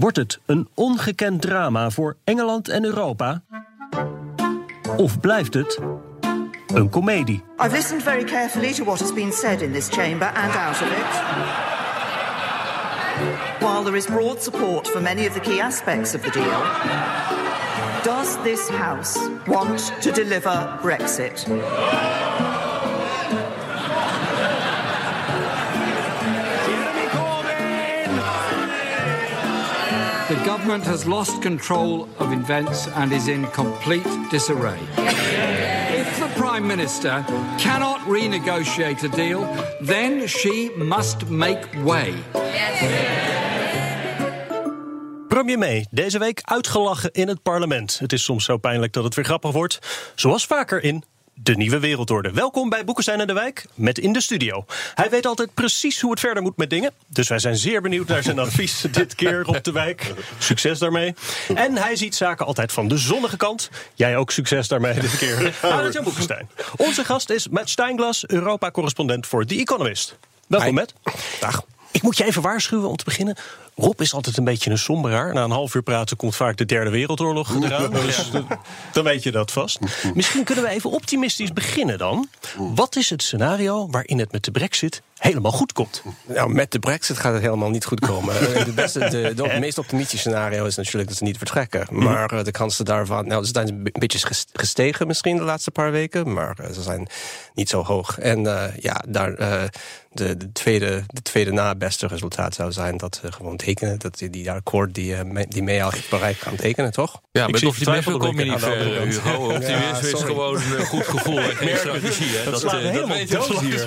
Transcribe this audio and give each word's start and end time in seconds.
Wordt 0.00 0.16
het 0.16 0.40
een 0.46 0.68
ongekend 0.74 1.42
drama 1.42 1.90
voor 1.90 2.16
Engeland 2.24 2.68
en 2.68 2.84
Europa? 2.84 3.42
Of 4.96 5.20
blijft 5.20 5.54
het 5.54 5.78
een 6.66 6.88
komedie? 6.88 7.42
I've 7.58 7.70
listened 7.70 8.02
very 8.02 8.24
carefully 8.24 8.72
to 8.72 8.84
what 8.84 9.00
has 9.00 9.12
been 9.12 9.32
said 9.32 9.62
in 9.62 9.72
this 9.72 9.88
chamber 9.88 10.28
and 10.28 10.56
out 10.56 10.82
of 10.82 10.88
it. 10.90 11.22
While 13.58 13.82
there 13.82 13.96
is 13.96 14.06
broad 14.06 14.42
support 14.42 14.88
for 14.88 15.02
many 15.02 15.26
of 15.26 15.32
the 15.32 15.40
key 15.40 15.60
aspects 15.60 16.14
of 16.14 16.22
the 16.22 16.30
deal, 16.30 16.62
does 18.02 18.42
this 18.42 18.68
House 18.68 19.18
want 19.46 19.92
to 20.02 20.12
deliver 20.12 20.78
Brexit? 20.82 21.46
The 30.40 30.46
government 30.46 30.84
has 30.84 31.04
lost 31.04 31.42
control 31.42 32.08
of 32.18 32.32
events 32.32 32.88
and 32.94 33.12
is 33.12 33.26
in 33.26 33.50
complete 33.50 34.06
disarray. 34.30 34.78
If 36.00 36.18
the 36.18 36.28
Prime 36.34 36.66
Minister 36.66 37.24
cannot 37.58 38.00
renegotiate 38.08 39.02
a 39.04 39.08
deal, 39.08 39.46
then 39.86 40.26
she 40.26 40.70
must 40.76 41.28
make 41.28 41.68
way. 41.84 42.14
Premier 45.28 45.58
May, 45.58 45.86
deze 45.90 46.18
week 46.18 46.40
uitgelachen 46.42 47.10
in 47.12 47.28
het 47.28 47.42
parlement. 47.42 47.98
Het 47.98 48.12
is 48.12 48.24
soms 48.24 48.44
zo 48.44 48.56
pijnlijk 48.56 48.92
dat 48.92 49.04
het 49.04 49.14
weer 49.14 49.24
grappig 49.24 49.52
wordt. 49.52 49.78
Zoals 50.14 50.46
vaker 50.46 50.82
in 50.82 51.04
de 51.34 51.56
nieuwe 51.56 51.78
wereldorde. 51.78 52.30
Welkom 52.30 52.68
bij 52.68 52.84
Boekenstein 52.84 53.20
en 53.20 53.26
de 53.26 53.32
Wijk 53.32 53.66
met 53.74 53.98
in 53.98 54.12
de 54.12 54.20
studio. 54.20 54.64
Hij 54.94 55.10
weet 55.10 55.26
altijd 55.26 55.54
precies 55.54 56.00
hoe 56.00 56.10
het 56.10 56.20
verder 56.20 56.42
moet 56.42 56.56
met 56.56 56.70
dingen. 56.70 56.92
Dus 57.06 57.28
wij 57.28 57.38
zijn 57.38 57.56
zeer 57.56 57.82
benieuwd 57.82 58.08
naar 58.08 58.22
zijn 58.22 58.38
advies 58.38 58.80
dit 58.90 59.14
keer 59.14 59.46
op 59.46 59.64
de 59.64 59.72
wijk. 59.72 60.14
Succes 60.38 60.78
daarmee. 60.78 61.14
En 61.54 61.76
hij 61.76 61.96
ziet 61.96 62.14
zaken 62.14 62.46
altijd 62.46 62.72
van 62.72 62.88
de 62.88 62.98
zonnige 62.98 63.36
kant. 63.36 63.70
Jij 63.94 64.16
ook 64.16 64.30
succes 64.30 64.68
daarmee 64.68 65.00
dit 65.00 65.16
keer. 65.16 65.54
Arend 65.62 65.94
Jan 65.94 66.04
Boekenstein. 66.04 66.48
Onze 66.76 67.04
gast 67.04 67.30
is 67.30 67.48
Matt 67.48 67.70
Steinglas, 67.70 68.26
Europa-correspondent 68.26 69.26
voor 69.26 69.46
The 69.46 69.54
Economist. 69.54 70.18
Welkom, 70.46 70.74
Matt. 70.74 70.94
Dag. 71.40 71.64
Ik 71.90 72.02
moet 72.02 72.16
je 72.16 72.24
even 72.24 72.42
waarschuwen 72.42 72.88
om 72.88 72.96
te 72.96 73.04
beginnen. 73.04 73.36
Rob 73.74 74.00
is 74.00 74.14
altijd 74.14 74.36
een 74.36 74.44
beetje 74.44 74.70
een 74.70 74.78
somberaar. 74.78 75.34
Na 75.34 75.44
een 75.44 75.50
half 75.50 75.74
uur 75.74 75.82
praten 75.82 76.16
komt 76.16 76.36
vaak 76.36 76.56
de 76.56 76.64
derde 76.64 76.90
wereldoorlog 76.90 77.54
eraan. 77.54 77.90
Dus 77.90 78.30
dan 78.92 79.04
weet 79.04 79.22
je 79.22 79.30
dat 79.30 79.52
vast. 79.52 79.78
Misschien 80.14 80.44
kunnen 80.44 80.64
we 80.64 80.70
even 80.70 80.90
optimistisch 80.90 81.52
beginnen 81.52 81.98
dan. 81.98 82.28
Wat 82.56 82.96
is 82.96 83.10
het 83.10 83.22
scenario 83.22 83.88
waarin 83.90 84.18
het 84.18 84.32
met 84.32 84.44
de 84.44 84.50
brexit 84.50 85.02
helemaal 85.20 85.52
goed 85.52 85.72
komt? 85.72 86.02
Nou, 86.26 86.52
met 86.52 86.72
de 86.72 86.78
brexit 86.78 87.18
gaat 87.18 87.32
het 87.32 87.42
helemaal 87.42 87.70
niet 87.70 87.84
goed 87.84 88.00
komen. 88.00 88.54
Eh, 88.54 88.64
de, 88.70 88.72
beste, 88.72 88.98
de, 88.98 89.32
de 89.34 89.56
meest 89.60 89.78
optimistische 89.78 90.28
scenario 90.28 90.64
is 90.64 90.76
natuurlijk 90.76 91.08
dat 91.08 91.16
ze 91.16 91.24
niet 91.24 91.36
vertrekken. 91.36 91.86
Maar 91.90 92.30
eh, 92.32 92.44
de 92.44 92.50
kansen 92.50 92.84
daarvan, 92.84 93.26
nou, 93.26 93.44
ze 93.44 93.50
zijn 93.52 93.68
een 93.68 93.90
beetje 93.92 94.46
gestegen 94.52 95.06
misschien 95.06 95.36
de 95.36 95.42
laatste 95.42 95.70
paar 95.70 95.92
weken. 95.92 96.32
Maar 96.32 96.58
eh, 96.58 96.70
ze 96.70 96.82
zijn 96.82 97.08
niet 97.54 97.68
zo 97.68 97.84
hoog. 97.84 98.18
En 98.18 98.42
ja, 98.80 99.04
daar, 99.08 99.36
de, 100.12 100.36
de, 100.36 100.52
tweede, 100.52 101.04
de 101.06 101.22
tweede 101.22 101.52
na 101.52 101.74
beste 101.74 102.06
resultaat 102.06 102.54
zou 102.54 102.72
zijn 102.72 102.96
dat 102.96 103.20
ze 103.22 103.32
gewoon 103.32 103.56
tekenen. 103.60 103.98
Dat 103.98 104.18
die, 104.18 104.30
die 104.30 104.50
akkoord 104.50 104.94
die, 104.94 105.14
die 105.48 105.62
mee 105.62 105.84
al 105.84 105.90
heeft 105.90 106.10
bereikt 106.10 106.42
gaan 106.42 106.56
tekenen, 106.56 106.92
toch? 106.92 107.20
Ja, 107.32 107.44
Ik 107.46 107.50
met 107.50 107.60
zie 107.60 107.68
optimisme 107.68 108.02
vertwijfelde 108.02 108.18
kom 108.18 108.38
je 108.38 108.44
niet 108.44 108.54
blikken 108.60 108.72
aan 108.72 108.78
de 108.78 108.90
ver, 108.90 109.00
andere 109.00 109.20
kant. 109.20 109.36
Hugo. 109.36 109.44
Optimisme 109.44 110.08
Ja, 110.08 110.16
is 110.16 110.22
gewoon 110.22 110.54
een 110.78 110.86
goed 110.86 111.06
gevoel 111.06 111.38
en 111.38 111.56
geen 111.56 111.76
strategie. 111.76 112.26
hè. 112.36 112.50
Dat 112.50 112.60
slaat 112.60 112.74
eh, 112.74 112.80
helemaal 112.80 113.16
weten 113.16 113.40
we 113.40 113.46
dood 113.46 113.46
slag 113.46 113.60
hier. 113.60 113.86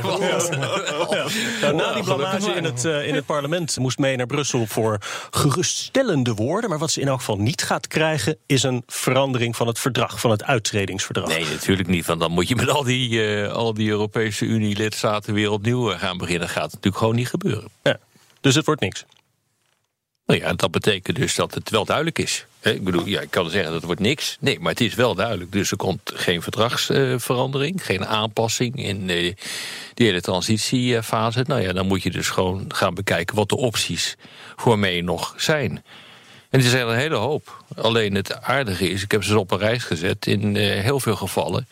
Nou, 1.61 1.75
na 1.75 1.93
die 1.93 2.03
blamage 2.03 2.51
in 2.51 2.63
het, 2.63 2.85
eh, 2.85 3.07
in 3.07 3.15
het 3.15 3.25
parlement 3.25 3.77
moest 3.77 3.97
mee 3.97 4.15
naar 4.15 4.25
Brussel 4.25 4.65
voor 4.67 4.97
geruststellende 5.31 6.33
woorden. 6.33 6.69
Maar 6.69 6.79
wat 6.79 6.91
ze 6.91 7.01
in 7.01 7.07
elk 7.07 7.19
geval 7.19 7.37
niet 7.37 7.61
gaat 7.63 7.87
krijgen, 7.87 8.37
is 8.45 8.63
een 8.63 8.83
verandering 8.87 9.55
van 9.55 9.67
het 9.67 9.79
verdrag, 9.79 10.19
van 10.19 10.31
het 10.31 10.43
uittredingsverdrag. 10.43 11.27
Nee, 11.27 11.45
natuurlijk 11.45 11.87
niet. 11.87 12.05
Want 12.05 12.19
dan 12.19 12.31
moet 12.31 12.47
je 12.47 12.55
met 12.55 12.69
al 12.69 12.83
die, 12.83 13.25
eh, 13.25 13.51
al 13.51 13.73
die 13.73 13.89
Europese 13.89 14.45
Unie-lidstaten 14.45 15.33
weer 15.33 15.51
opnieuw 15.51 15.91
eh, 15.91 15.99
gaan 15.99 16.17
beginnen. 16.17 16.41
Dat 16.47 16.55
gaat 16.55 16.63
natuurlijk 16.71 16.97
gewoon 16.97 17.15
niet 17.15 17.29
gebeuren. 17.29 17.69
Ja. 17.83 17.97
Dus 18.41 18.55
het 18.55 18.65
wordt 18.65 18.81
niks. 18.81 19.05
Nou 20.25 20.39
ja, 20.39 20.53
dat 20.53 20.71
betekent 20.71 21.17
dus 21.17 21.35
dat 21.35 21.53
het 21.53 21.69
wel 21.69 21.85
duidelijk 21.85 22.19
is. 22.19 22.45
Ik 22.61 22.83
bedoel, 22.83 23.05
ja, 23.05 23.21
ik 23.21 23.31
kan 23.31 23.49
zeggen 23.49 23.71
dat 23.71 23.83
wordt 23.83 24.01
niks. 24.01 24.37
Nee, 24.39 24.59
maar 24.59 24.71
het 24.71 24.81
is 24.81 24.95
wel 24.95 25.15
duidelijk. 25.15 25.51
Dus 25.51 25.71
er 25.71 25.77
komt 25.77 26.11
geen 26.13 26.41
verdragsverandering, 26.41 27.85
geen 27.85 28.05
aanpassing 28.05 28.75
in 28.75 29.09
eh, 29.09 29.33
die 29.93 30.07
hele 30.07 30.21
transitiefase. 30.21 31.43
Nou 31.47 31.61
ja, 31.61 31.73
dan 31.73 31.87
moet 31.87 32.03
je 32.03 32.11
dus 32.11 32.29
gewoon 32.29 32.65
gaan 32.67 32.93
bekijken 32.93 33.35
wat 33.35 33.49
de 33.49 33.57
opties 33.57 34.15
voor 34.55 34.79
mij 34.79 35.01
nog 35.01 35.33
zijn. 35.37 35.71
En 36.49 36.59
het 36.59 36.63
is 36.63 36.73
een 36.73 36.95
hele 36.95 37.15
hoop. 37.15 37.63
Alleen 37.75 38.15
het 38.15 38.41
aardige 38.41 38.89
is, 38.89 39.03
ik 39.03 39.11
heb 39.11 39.23
ze 39.23 39.39
op 39.39 39.51
een 39.51 39.57
reis 39.57 39.83
gezet. 39.83 40.27
In 40.27 40.55
eh, 40.55 40.81
heel 40.81 40.99
veel 40.99 41.15
gevallen 41.15 41.67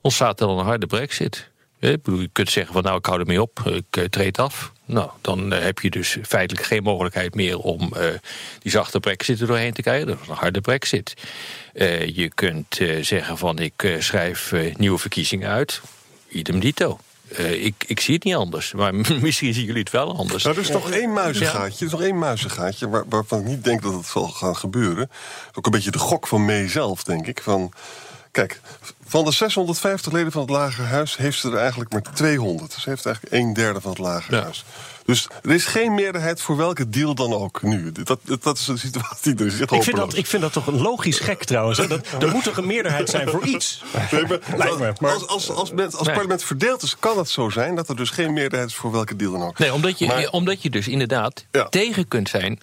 ontstaat 0.00 0.40
er 0.40 0.48
een 0.48 0.64
harde 0.64 0.86
brexit. 0.86 1.48
Je 1.78 2.28
kunt 2.32 2.50
zeggen 2.50 2.72
van 2.72 2.82
nou 2.82 2.98
ik 2.98 3.06
hou 3.06 3.20
ermee 3.20 3.42
op, 3.42 3.60
ik 3.64 3.96
eh, 3.96 4.04
treed 4.04 4.38
af. 4.38 4.72
Nou, 4.92 5.10
dan 5.20 5.52
eh, 5.52 5.62
heb 5.62 5.78
je 5.78 5.90
dus 5.90 6.16
feitelijk 6.22 6.66
geen 6.66 6.82
mogelijkheid 6.82 7.34
meer 7.34 7.58
om 7.58 7.92
eh, 7.92 8.04
die 8.58 8.70
zachte 8.70 9.00
brexit 9.00 9.40
er 9.40 9.46
doorheen 9.46 9.72
te 9.72 9.82
krijgen. 9.82 10.06
Dat 10.06 10.18
is 10.22 10.28
een 10.28 10.34
harde 10.34 10.60
brexit. 10.60 11.14
Eh, 11.72 12.16
je 12.16 12.28
kunt 12.28 12.78
eh, 12.78 13.04
zeggen 13.04 13.38
van 13.38 13.58
ik 13.58 13.82
eh, 13.82 14.00
schrijf 14.00 14.52
eh, 14.52 14.74
nieuwe 14.74 14.98
verkiezingen 14.98 15.48
uit. 15.48 15.80
Idem 16.28 16.60
dito. 16.60 16.98
Eh, 17.36 17.64
ik, 17.64 17.84
ik 17.86 18.00
zie 18.00 18.14
het 18.14 18.24
niet 18.24 18.34
anders, 18.34 18.72
maar 18.72 18.94
misschien 19.20 19.54
zien 19.54 19.64
jullie 19.64 19.82
het 19.82 19.90
wel 19.90 20.16
anders. 20.16 20.44
Nou, 20.44 20.56
er 20.56 20.62
is 20.62 20.70
toch 20.70 20.90
één 20.90 21.12
muizengaatje, 21.12 21.78
er 21.78 21.86
is 21.86 21.92
nog 21.92 22.02
één 22.02 22.18
muizengaatje 22.18 22.88
waar, 22.88 23.04
waarvan 23.08 23.40
ik 23.40 23.46
niet 23.46 23.64
denk 23.64 23.82
dat 23.82 23.92
het 23.94 24.06
zal 24.06 24.28
gaan 24.28 24.56
gebeuren. 24.56 25.10
Ook 25.54 25.66
een 25.66 25.72
beetje 25.72 25.90
de 25.90 25.98
gok 25.98 26.26
van 26.26 26.44
May 26.44 26.68
zelf, 26.68 27.04
denk 27.04 27.26
ik. 27.26 27.42
Van, 27.42 27.72
kijk, 28.30 28.60
van 29.10 29.24
de 29.24 29.32
650 29.32 30.12
leden 30.12 30.32
van 30.32 30.40
het 30.40 30.50
Lagerhuis 30.50 31.16
heeft 31.16 31.38
ze 31.38 31.50
er 31.50 31.56
eigenlijk 31.56 31.92
maar 31.92 32.02
200. 32.14 32.72
Ze 32.72 32.88
heeft 32.90 33.06
eigenlijk 33.06 33.34
een 33.34 33.52
derde 33.52 33.80
van 33.80 33.90
het 33.90 33.98
Lagerhuis. 34.00 34.64
Dus 35.04 35.28
er 35.42 35.50
is 35.50 35.64
geen 35.64 35.94
meerderheid 35.94 36.40
voor 36.40 36.56
welke 36.56 36.88
deal 36.88 37.14
dan 37.14 37.32
ook 37.34 37.62
nu. 37.62 37.92
Dat, 37.92 38.20
dat, 38.40 38.56
is 38.58 38.64
de 38.64 38.76
situatie. 38.76 39.34
Er 39.36 39.46
echt 39.46 39.72
Ik 39.72 39.82
vind, 39.82 39.96
dat, 39.96 40.16
ik 40.16 40.26
vind 40.26 40.42
dat 40.42 40.52
toch 40.52 40.66
een 40.66 40.80
logisch 40.80 41.18
gek 41.18 41.44
trouwens. 41.44 41.78
Hè? 41.78 41.86
Dat, 41.86 42.06
er 42.20 42.28
moet 42.30 42.44
toch 42.44 42.56
een 42.56 42.66
meerderheid 42.66 43.10
zijn 43.10 43.28
voor 43.28 43.44
iets? 43.46 43.82
Nee, 44.10 44.26
maar 44.26 44.38
Lijkt 44.56 44.78
me, 44.78 44.92
maar- 45.00 45.12
Als, 45.12 45.26
als, 45.26 45.50
als, 45.50 45.72
als 45.74 46.06
Nee. 46.06 46.14
parlement 46.14 46.44
verdeeld 46.44 46.82
is, 46.82 46.96
kan 46.98 47.18
het 47.18 47.28
zo 47.28 47.48
zijn 47.50 47.74
dat 47.74 47.88
er 47.88 47.96
dus 47.96 48.10
geen 48.10 48.32
meerderheid 48.32 48.70
is 48.70 48.76
voor 48.76 48.92
welke 48.92 49.16
deal 49.16 49.32
dan 49.32 49.42
ook. 49.42 49.58
Nee, 49.58 49.72
omdat 49.74 49.98
je, 49.98 50.06
Maar- 50.06 50.28
omdat 50.28 50.62
je 50.62 50.70
dus 50.70 50.88
inderdaad 50.88 51.44
Ja. 51.50 51.68
tegen 51.68 52.08
kunt 52.08 52.28
zijn 52.28 52.60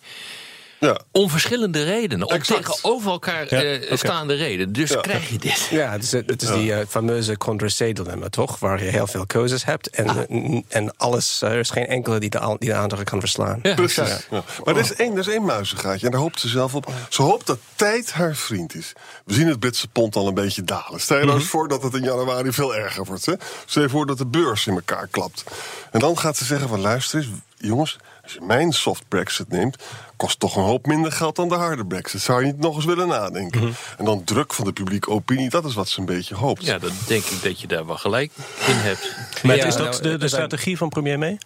Ja. 0.80 1.00
om 1.12 1.30
verschillende 1.30 1.84
redenen. 1.84 2.28
Om 2.28 2.42
tegenover 2.42 3.12
elkaar 3.12 3.56
Ja, 3.56 3.62
eh, 3.62 3.98
staande 3.98 4.34
redenen. 4.34 4.74
Dus 4.74 4.90
Ja. 4.90 5.02
krijg 5.02 5.30
je 5.30 5.38
dit. 5.38 5.68
Ja, 5.70 5.92
het 5.92 6.04
is, 6.04 6.12
het 6.12 6.42
is 6.42 6.50
die 6.50 6.74
eh, 6.74 6.86
fameuze 6.88 7.38
Condorcet-dilemma, 7.38 8.30
toch? 8.30 8.60
Waar 8.60 8.84
je 8.84 8.90
heel 8.90 9.08
veel 9.08 9.26
keuzes 9.26 9.66
hebt 9.66 9.90
en, 9.90 10.28
eh, 10.30 10.62
en 10.68 10.98
alles, 10.98 11.42
er 11.42 11.60
is 11.60 11.70
geen 11.70 11.88
enkele 11.88 12.20
die 12.20 12.30
de, 12.30 12.56
die 12.60 12.70
de 12.70 12.76
andere 12.78 13.04
kan 13.04 13.20
verslaan. 13.20 13.60
Ja. 13.62 13.74
Precies. 13.74 14.28
Ja. 14.30 14.44
Maar 14.64 14.76
er 14.76 14.82
is 14.82 14.94
één, 14.94 15.12
er 15.14 15.20
is 15.20 15.28
één 15.28 15.46
muizengaatje 15.46 16.06
en 16.06 16.12
daar 16.12 16.22
hoopt 16.22 16.40
ze 16.40 16.48
zelf 16.48 16.76
op. 16.76 16.92
Ze 17.10 17.22
hoopt 17.22 17.48
dat 17.48 17.58
tijd 17.76 18.12
haar 18.12 18.36
vriend 18.36 18.76
is. 18.76 18.94
We 19.26 19.34
zien 19.34 19.48
het 19.48 19.60
Britse 19.60 19.88
pond 19.88 20.16
al 20.16 20.28
een 20.28 20.34
beetje 20.34 20.64
dalen. 20.64 21.00
Stel 21.02 21.18
je 21.20 21.26
nou 21.26 21.40
eens 21.40 21.48
voor 21.48 21.68
dat 21.68 21.84
het 21.84 21.94
in 21.94 22.04
januari 22.04 22.52
veel 22.52 22.76
erger 22.76 23.06
wordt. 23.06 23.26
Hè? 23.26 23.34
Stel 23.66 23.82
je 23.82 23.90
voor 23.90 24.06
dat 24.06 24.18
de 24.18 24.26
beurs 24.26 24.68
in 24.68 24.74
elkaar 24.74 25.08
klapt. 25.12 25.44
En 25.92 26.00
dan 26.00 26.18
gaat 26.18 26.38
ze 26.38 26.46
zeggen 26.46 26.70
van 26.70 26.80
luister 26.80 27.20
eens, 27.20 27.28
jongens... 27.58 27.98
als 28.28 28.36
je 28.36 28.42
mijn 28.46 28.72
soft 28.72 29.04
brexit 29.08 29.50
neemt... 29.50 29.84
kost 30.16 30.40
toch 30.40 30.56
een 30.56 30.64
hoop 30.64 30.86
minder 30.86 31.12
geld 31.12 31.36
dan 31.36 31.50
de 31.50 31.56
harde 31.56 31.86
brexit. 31.86 32.22
Zou 32.22 32.40
je 32.40 32.46
niet 32.46 32.60
nog 32.60 32.76
eens 32.76 32.86
willen 32.86 33.08
nadenken? 33.08 33.76
En 33.98 34.06
dan 34.06 34.24
druk 34.24 34.54
van 34.54 34.66
de 34.66 34.74
publieke 34.74 35.10
opinie, 35.10 35.50
dat 35.50 35.66
is 35.66 35.74
wat 35.74 35.90
ze 35.90 36.00
een 36.00 36.06
beetje 36.06 36.36
hoopt. 36.36 36.66
Ja, 36.66 36.80
dan 36.80 36.92
denk 37.08 37.24
ik 37.24 37.44
dat 37.44 37.60
je 37.62 37.68
daar 37.68 37.86
wel 37.86 37.98
gelijk 37.98 38.32
in 38.68 38.76
hebt. 38.76 39.16
Maar 39.44 39.56
Ja, 39.56 39.66
is 39.66 39.76
nou, 39.76 39.86
dat 39.86 39.96
de, 40.04 40.10
de 40.10 40.18
zijn- 40.18 40.30
strategie 40.30 40.78
van 40.78 40.90
premier 40.90 41.20
May? 41.20 41.38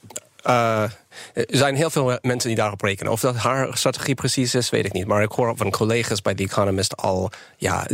Uh, 0.46 0.84
er 1.34 1.46
zijn 1.48 1.76
heel 1.76 1.90
veel 1.90 2.18
mensen 2.22 2.50
die 2.50 2.58
daarop 2.58 2.82
rekenen. 2.82 3.12
Of 3.12 3.20
dat 3.20 3.36
haar 3.36 3.78
strategie 3.78 4.16
precies 4.16 4.56
is, 4.56 4.70
weet 4.70 4.86
ik 4.86 4.94
niet. 4.94 5.08
Maar 5.08 5.22
ik 5.22 5.32
hoor 5.32 5.58
van 5.58 5.72
collega's 5.72 6.22
bij 6.22 6.36
The 6.36 6.44
Economist 6.44 6.98
al... 6.98 7.32
ja, 7.58 7.88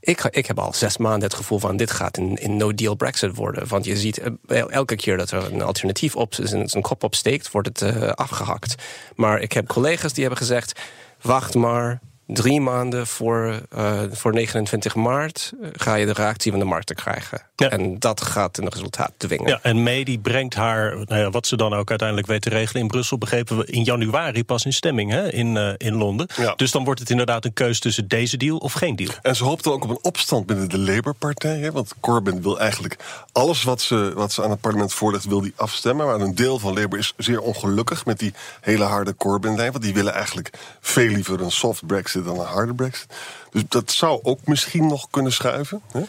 ik, 0.00 0.24
ik 0.30 0.46
heb 0.46 0.58
al 0.58 0.72
zes 0.72 0.96
maanden 0.96 1.28
het 1.28 1.34
gevoel 1.34 1.58
van... 1.58 1.76
dit 1.76 1.90
gaat 1.90 2.16
een, 2.16 2.38
een 2.40 2.56
no-deal 2.56 2.94
Brexit 2.94 3.36
worden. 3.36 3.68
Want 3.68 3.84
je 3.84 3.96
ziet 3.96 4.20
eh, 4.48 4.70
elke 4.70 4.96
keer 4.96 5.16
dat 5.16 5.30
er 5.30 5.52
een 5.52 5.62
alternatief 5.62 6.16
op 6.16 6.34
zijn, 6.34 6.68
zijn 6.68 6.82
kop 6.82 7.02
opsteekt... 7.02 7.50
wordt 7.50 7.68
het 7.68 7.94
uh, 7.94 8.08
afgehakt. 8.08 8.82
Maar 9.14 9.40
ik 9.40 9.52
heb 9.52 9.66
collega's 9.66 10.12
die 10.12 10.24
hebben 10.24 10.40
gezegd... 10.40 10.80
wacht 11.20 11.54
maar, 11.54 12.00
drie 12.26 12.60
maanden 12.60 13.06
voor, 13.06 13.60
uh, 13.76 14.00
voor 14.10 14.32
29 14.32 14.94
maart 14.94 15.52
eh, 15.60 15.68
ga 15.72 15.94
je 15.94 16.06
de 16.06 16.12
reactie 16.12 16.50
van 16.50 16.60
de 16.60 16.66
markten 16.66 16.96
krijgen. 16.96 17.42
En 17.56 17.98
dat 17.98 18.20
gaat 18.20 18.58
een 18.58 18.68
resultaat 18.68 19.12
dwingen. 19.16 19.48
Ja, 19.48 19.58
en 19.62 19.82
May 19.82 20.04
die 20.04 20.18
brengt 20.18 20.54
haar, 20.54 20.94
nou 20.94 21.20
ja, 21.20 21.30
wat 21.30 21.46
ze 21.46 21.56
dan 21.56 21.74
ook 21.74 21.88
uiteindelijk 21.88 22.28
weet 22.28 22.42
te 22.42 22.48
regelen 22.48 22.82
in 22.82 22.88
Brussel, 22.88 23.18
begrepen 23.18 23.56
we 23.56 23.66
in 23.66 23.82
januari 23.82 24.44
pas 24.44 24.64
in 24.64 24.72
stemming 24.72 25.10
hè, 25.10 25.32
in, 25.32 25.56
uh, 25.56 25.72
in 25.76 25.94
Londen. 25.94 26.28
Ja. 26.36 26.54
Dus 26.54 26.70
dan 26.70 26.84
wordt 26.84 27.00
het 27.00 27.10
inderdaad 27.10 27.44
een 27.44 27.52
keus 27.52 27.80
tussen 27.80 28.08
deze 28.08 28.36
deal 28.36 28.56
of 28.56 28.72
geen 28.72 28.96
deal. 28.96 29.12
En 29.22 29.36
ze 29.36 29.44
hoopten 29.44 29.72
ook 29.72 29.84
op 29.84 29.90
een 29.90 29.98
opstand 30.02 30.46
binnen 30.46 30.68
de 30.68 30.78
Labour-partij. 30.78 31.58
Hè, 31.58 31.72
want 31.72 31.94
Corbyn 32.00 32.42
wil 32.42 32.60
eigenlijk 32.60 32.96
alles 33.32 33.62
wat 33.62 33.80
ze, 33.80 34.12
wat 34.14 34.32
ze 34.32 34.42
aan 34.42 34.50
het 34.50 34.60
parlement 34.60 34.92
voorlegt, 34.92 35.24
wil 35.24 35.40
die 35.40 35.52
afstemmen. 35.56 36.06
Maar 36.06 36.20
een 36.20 36.34
deel 36.34 36.58
van 36.58 36.74
Labour 36.74 36.98
is 36.98 37.12
zeer 37.16 37.40
ongelukkig 37.40 38.04
met 38.04 38.18
die 38.18 38.34
hele 38.60 38.84
harde 38.84 39.16
Corbyn-lijn. 39.16 39.72
Want 39.72 39.84
die 39.84 39.94
willen 39.94 40.14
eigenlijk 40.14 40.50
veel 40.80 41.08
liever 41.08 41.40
een 41.40 41.50
soft 41.50 41.86
Brexit 41.86 42.15
dan 42.24 42.38
een 42.38 42.46
harde 42.46 42.74
brexit. 42.74 43.14
Dus 43.50 43.62
dat 43.68 43.92
zou 43.92 44.20
ook 44.22 44.40
misschien 44.44 44.86
nog 44.86 45.10
kunnen 45.10 45.32
schuiven. 45.32 45.82
Hè? 45.92 46.02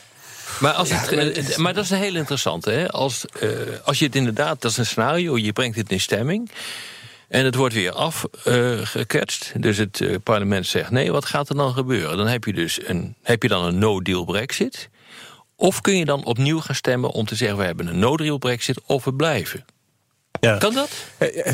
Maar, 0.60 0.74
als 0.74 0.90
het, 0.90 1.12
eh, 1.12 1.58
maar 1.58 1.74
dat 1.74 1.84
is 1.84 1.90
een 1.90 1.98
heel 1.98 2.16
interessant. 2.16 2.66
Hè? 2.66 2.92
Als, 2.92 3.26
uh, 3.42 3.52
als 3.84 4.00
je 4.00 4.06
het 4.06 4.16
inderdaad, 4.16 4.62
dat 4.62 4.72
is 4.72 4.78
een 4.78 4.86
scenario, 4.86 5.38
je 5.38 5.54
brengt 5.54 5.78
het 5.78 5.92
in 5.92 6.00
stemming. 6.00 6.52
En 7.28 7.46
het 7.46 7.56
wordt 7.56 7.74
weer 7.74 7.92
afgeketst. 7.92 9.52
Uh, 9.56 9.62
dus 9.62 9.78
het 9.78 10.00
uh, 10.00 10.16
parlement 10.24 10.68
zegt: 10.68 10.92
nee, 10.92 11.12
wat 11.12 11.26
gaat 11.26 11.50
er 11.50 11.56
dan 11.56 11.74
gebeuren? 11.74 12.18
Dan 12.18 12.28
heb 12.28 12.44
je 12.44 12.54
dus 12.54 12.80
een, 12.88 13.16
heb 13.24 13.44
je 13.44 13.50
dan 13.50 13.66
een 13.66 13.78
no-deal 13.78 14.26
Brexit. 14.26 14.90
Of 15.56 15.82
kun 15.82 15.98
je 15.98 16.06
dan 16.06 16.26
opnieuw 16.26 16.60
gaan 16.60 16.76
stemmen 16.76 17.12
om 17.12 17.26
te 17.26 17.36
zeggen: 17.36 17.58
we 17.58 17.64
hebben 17.64 17.88
een 17.88 18.00
no-deal 18.00 18.38
Brexit 18.38 18.82
of 18.86 19.04
we 19.04 19.14
blijven. 19.14 19.66
Ja. 20.40 20.58
Kan 20.58 20.74
dat? 20.74 20.90
Eh, 21.18 21.46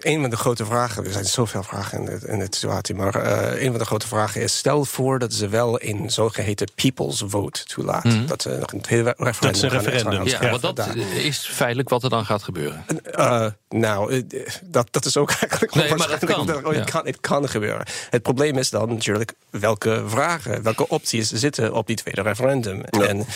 een 0.00 0.20
van 0.20 0.30
de 0.30 0.36
grote 0.36 0.64
vragen, 0.64 1.04
er 1.04 1.12
zijn 1.12 1.24
zoveel 1.24 1.62
vragen 1.62 1.98
in 1.98 2.04
de, 2.04 2.26
in 2.26 2.38
de 2.38 2.46
situatie, 2.50 2.94
maar 2.94 3.16
uh, 3.16 3.62
een 3.62 3.70
van 3.70 3.78
de 3.78 3.84
grote 3.84 4.06
vragen 4.06 4.40
is: 4.42 4.56
stel 4.56 4.84
voor 4.84 5.18
dat 5.18 5.32
ze 5.32 5.48
wel 5.48 5.82
een 5.82 6.10
zogeheten 6.10 6.68
people's 6.74 7.24
vote 7.26 7.64
toelaten. 7.64 8.12
Mm 8.12 8.26
Dat 8.26 8.42
ze 8.42 8.48
nog 8.48 8.72
een 8.72 8.82
hele 8.88 9.14
referendum. 9.16 9.40
Dat 9.40 9.54
is 9.54 9.62
een 9.62 9.68
referendum. 9.68 10.26
Ja, 10.26 10.50
want 10.50 10.62
dat 10.62 10.88
is 11.14 11.38
feitelijk 11.38 11.88
wat 11.88 12.02
er 12.02 12.10
dan 12.10 12.24
gaat 12.24 12.42
gebeuren. 12.42 12.84
Uh, 13.18 13.46
nou, 13.68 14.26
dat, 14.64 14.88
dat 14.90 15.04
is 15.04 15.16
ook 15.16 15.30
eigenlijk 15.40 15.74
nee, 15.74 15.94
maar 15.94 16.08
dat 16.08 16.24
kan. 16.24 16.46
Dat, 16.46 16.74
het, 16.74 16.90
kan, 16.90 17.06
het 17.06 17.20
kan 17.20 17.48
gebeuren. 17.48 17.86
Het 18.10 18.22
probleem 18.22 18.56
is 18.56 18.70
dan 18.70 18.88
natuurlijk 18.88 19.32
welke 19.50 20.02
vragen, 20.06 20.62
welke 20.62 20.88
opties 20.88 21.30
zitten 21.30 21.74
op 21.74 21.86
die 21.86 21.96
tweede 21.96 22.22
referendum. 22.22 22.82
En 22.84 23.26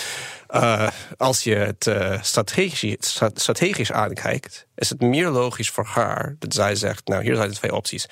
uh, 0.53 0.89
als 1.17 1.43
je 1.43 1.55
het 1.55 1.87
uh, 1.87 2.23
strategisch, 2.23 3.21
strategisch 3.35 3.93
aankijkt, 3.93 4.67
is 4.75 4.89
het 4.89 5.01
meer 5.01 5.29
logisch 5.29 5.71
voor 5.71 5.85
haar 5.85 6.37
dat 6.39 6.55
zij 6.55 6.75
zegt: 6.75 7.09
Nou, 7.09 7.23
hier 7.23 7.37
zijn 7.37 7.49
de 7.49 7.55
twee 7.55 7.75
opties. 7.75 8.07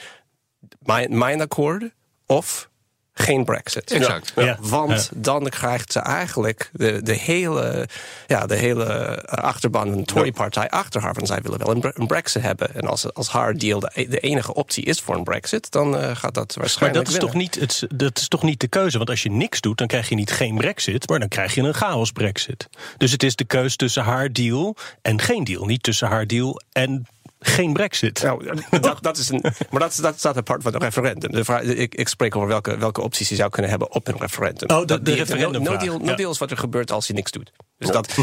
Mijn, 0.78 1.18
mijn 1.18 1.40
akkoord 1.40 1.94
of 2.26 2.70
geen 3.14 3.44
Brexit. 3.44 3.92
Exact. 3.92 4.32
Ja. 4.36 4.56
Want 4.60 5.10
dan 5.14 5.48
krijgt 5.48 5.92
ze 5.92 5.98
eigenlijk 6.00 6.70
de, 6.72 7.02
de, 7.02 7.12
hele, 7.12 7.88
ja, 8.26 8.46
de 8.46 8.56
hele 8.56 9.18
achterban 9.24 9.88
van 9.88 9.98
de 9.98 10.04
Tory-partij 10.04 10.70
achter 10.70 11.00
haar. 11.00 11.14
Van 11.14 11.26
zij 11.26 11.40
willen 11.42 11.58
wel 11.58 11.92
een, 11.94 12.06
Brexit 12.06 12.42
hebben. 12.42 12.74
En 12.74 12.86
als, 12.86 13.14
als 13.14 13.28
haar 13.28 13.54
deal 13.56 13.80
de, 13.80 14.06
de 14.08 14.20
enige 14.20 14.54
optie 14.54 14.84
is 14.84 15.00
voor 15.00 15.16
een 15.16 15.24
Brexit, 15.24 15.70
dan 15.70 15.94
uh, 15.94 16.16
gaat 16.16 16.34
dat 16.34 16.54
waarschijnlijk. 16.54 16.80
Maar 16.80 17.04
dat 17.04 17.22
is, 17.22 17.28
toch 17.28 17.34
niet 17.34 17.54
het, 17.54 17.86
dat 17.94 18.18
is 18.18 18.28
toch 18.28 18.42
niet 18.42 18.60
de 18.60 18.68
keuze? 18.68 18.96
Want 18.96 19.10
als 19.10 19.22
je 19.22 19.30
niks 19.30 19.60
doet, 19.60 19.78
dan 19.78 19.86
krijg 19.86 20.08
je 20.08 20.14
niet 20.14 20.32
geen 20.32 20.56
Brexit, 20.56 21.08
maar 21.08 21.18
dan 21.18 21.28
krijg 21.28 21.54
je 21.54 21.62
een 21.62 21.74
chaos-Brexit. 21.74 22.68
Dus 22.96 23.12
het 23.12 23.22
is 23.22 23.36
de 23.36 23.44
keuze 23.44 23.76
tussen 23.76 24.02
haar 24.02 24.32
deal 24.32 24.76
en 25.02 25.20
geen 25.20 25.44
deal. 25.44 25.64
Niet 25.64 25.82
tussen 25.82 26.08
haar 26.08 26.26
deal 26.26 26.60
en 26.72 27.06
geen 27.40 27.72
brexit. 27.72 28.22
Nou, 28.22 28.54
dat, 28.80 29.02
dat 29.02 29.16
is 29.16 29.28
een, 29.28 29.40
maar 29.70 29.80
dat, 29.80 29.98
dat 30.02 30.18
staat 30.18 30.36
apart 30.36 30.62
van 30.62 30.72
het 30.72 30.82
referendum. 30.82 31.32
De 31.32 31.44
vraag, 31.44 31.62
ik, 31.62 31.94
ik 31.94 32.08
spreek 32.08 32.36
over 32.36 32.48
welke, 32.48 32.76
welke 32.76 33.00
opties 33.00 33.28
je 33.28 33.34
zou 33.34 33.50
kunnen 33.50 33.70
hebben 33.70 33.92
op 33.92 34.08
een 34.08 34.18
referendum. 34.18 34.70
Oh, 34.70 34.86
dat, 34.86 35.04
de, 35.04 35.14
referendum. 35.14 35.62
No, 35.62 35.76
deal, 35.76 35.98
no 35.98 36.14
deal 36.14 36.30
is 36.30 36.38
wat 36.38 36.50
er 36.50 36.56
gebeurt 36.56 36.92
als 36.92 37.06
je 37.06 37.12
niks 37.12 37.30
doet. 37.30 37.52
Dus 37.78 37.90
dat, 37.90 38.14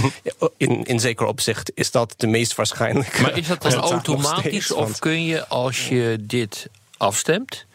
in, 0.57 0.83
in 0.83 0.99
zeker 0.99 1.25
opzicht 1.25 1.71
is 1.73 1.91
dat 1.91 2.13
de 2.17 2.27
meest 2.27 2.55
waarschijnlijke. 2.55 3.21
Maar 3.21 3.37
is 3.37 3.47
dat 3.47 3.61
dan 3.61 3.73
automatisch 3.91 4.71
of 4.71 4.99
kun 4.99 5.23
je 5.23 5.47
als 5.47 5.87
je 5.87 6.17
dit 6.21 6.69
afstemt, 6.97 7.65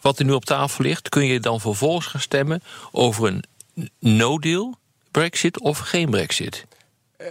wat 0.00 0.18
er 0.18 0.24
nu 0.24 0.32
op 0.32 0.44
tafel 0.44 0.84
ligt, 0.84 1.08
kun 1.08 1.26
je 1.26 1.40
dan 1.40 1.60
vervolgens 1.60 2.06
gaan 2.06 2.20
stemmen 2.20 2.62
over 2.92 3.26
een 3.26 3.44
no-deal 3.98 4.74
Brexit 5.10 5.60
of 5.60 5.78
geen 5.78 6.10
Brexit? 6.10 6.66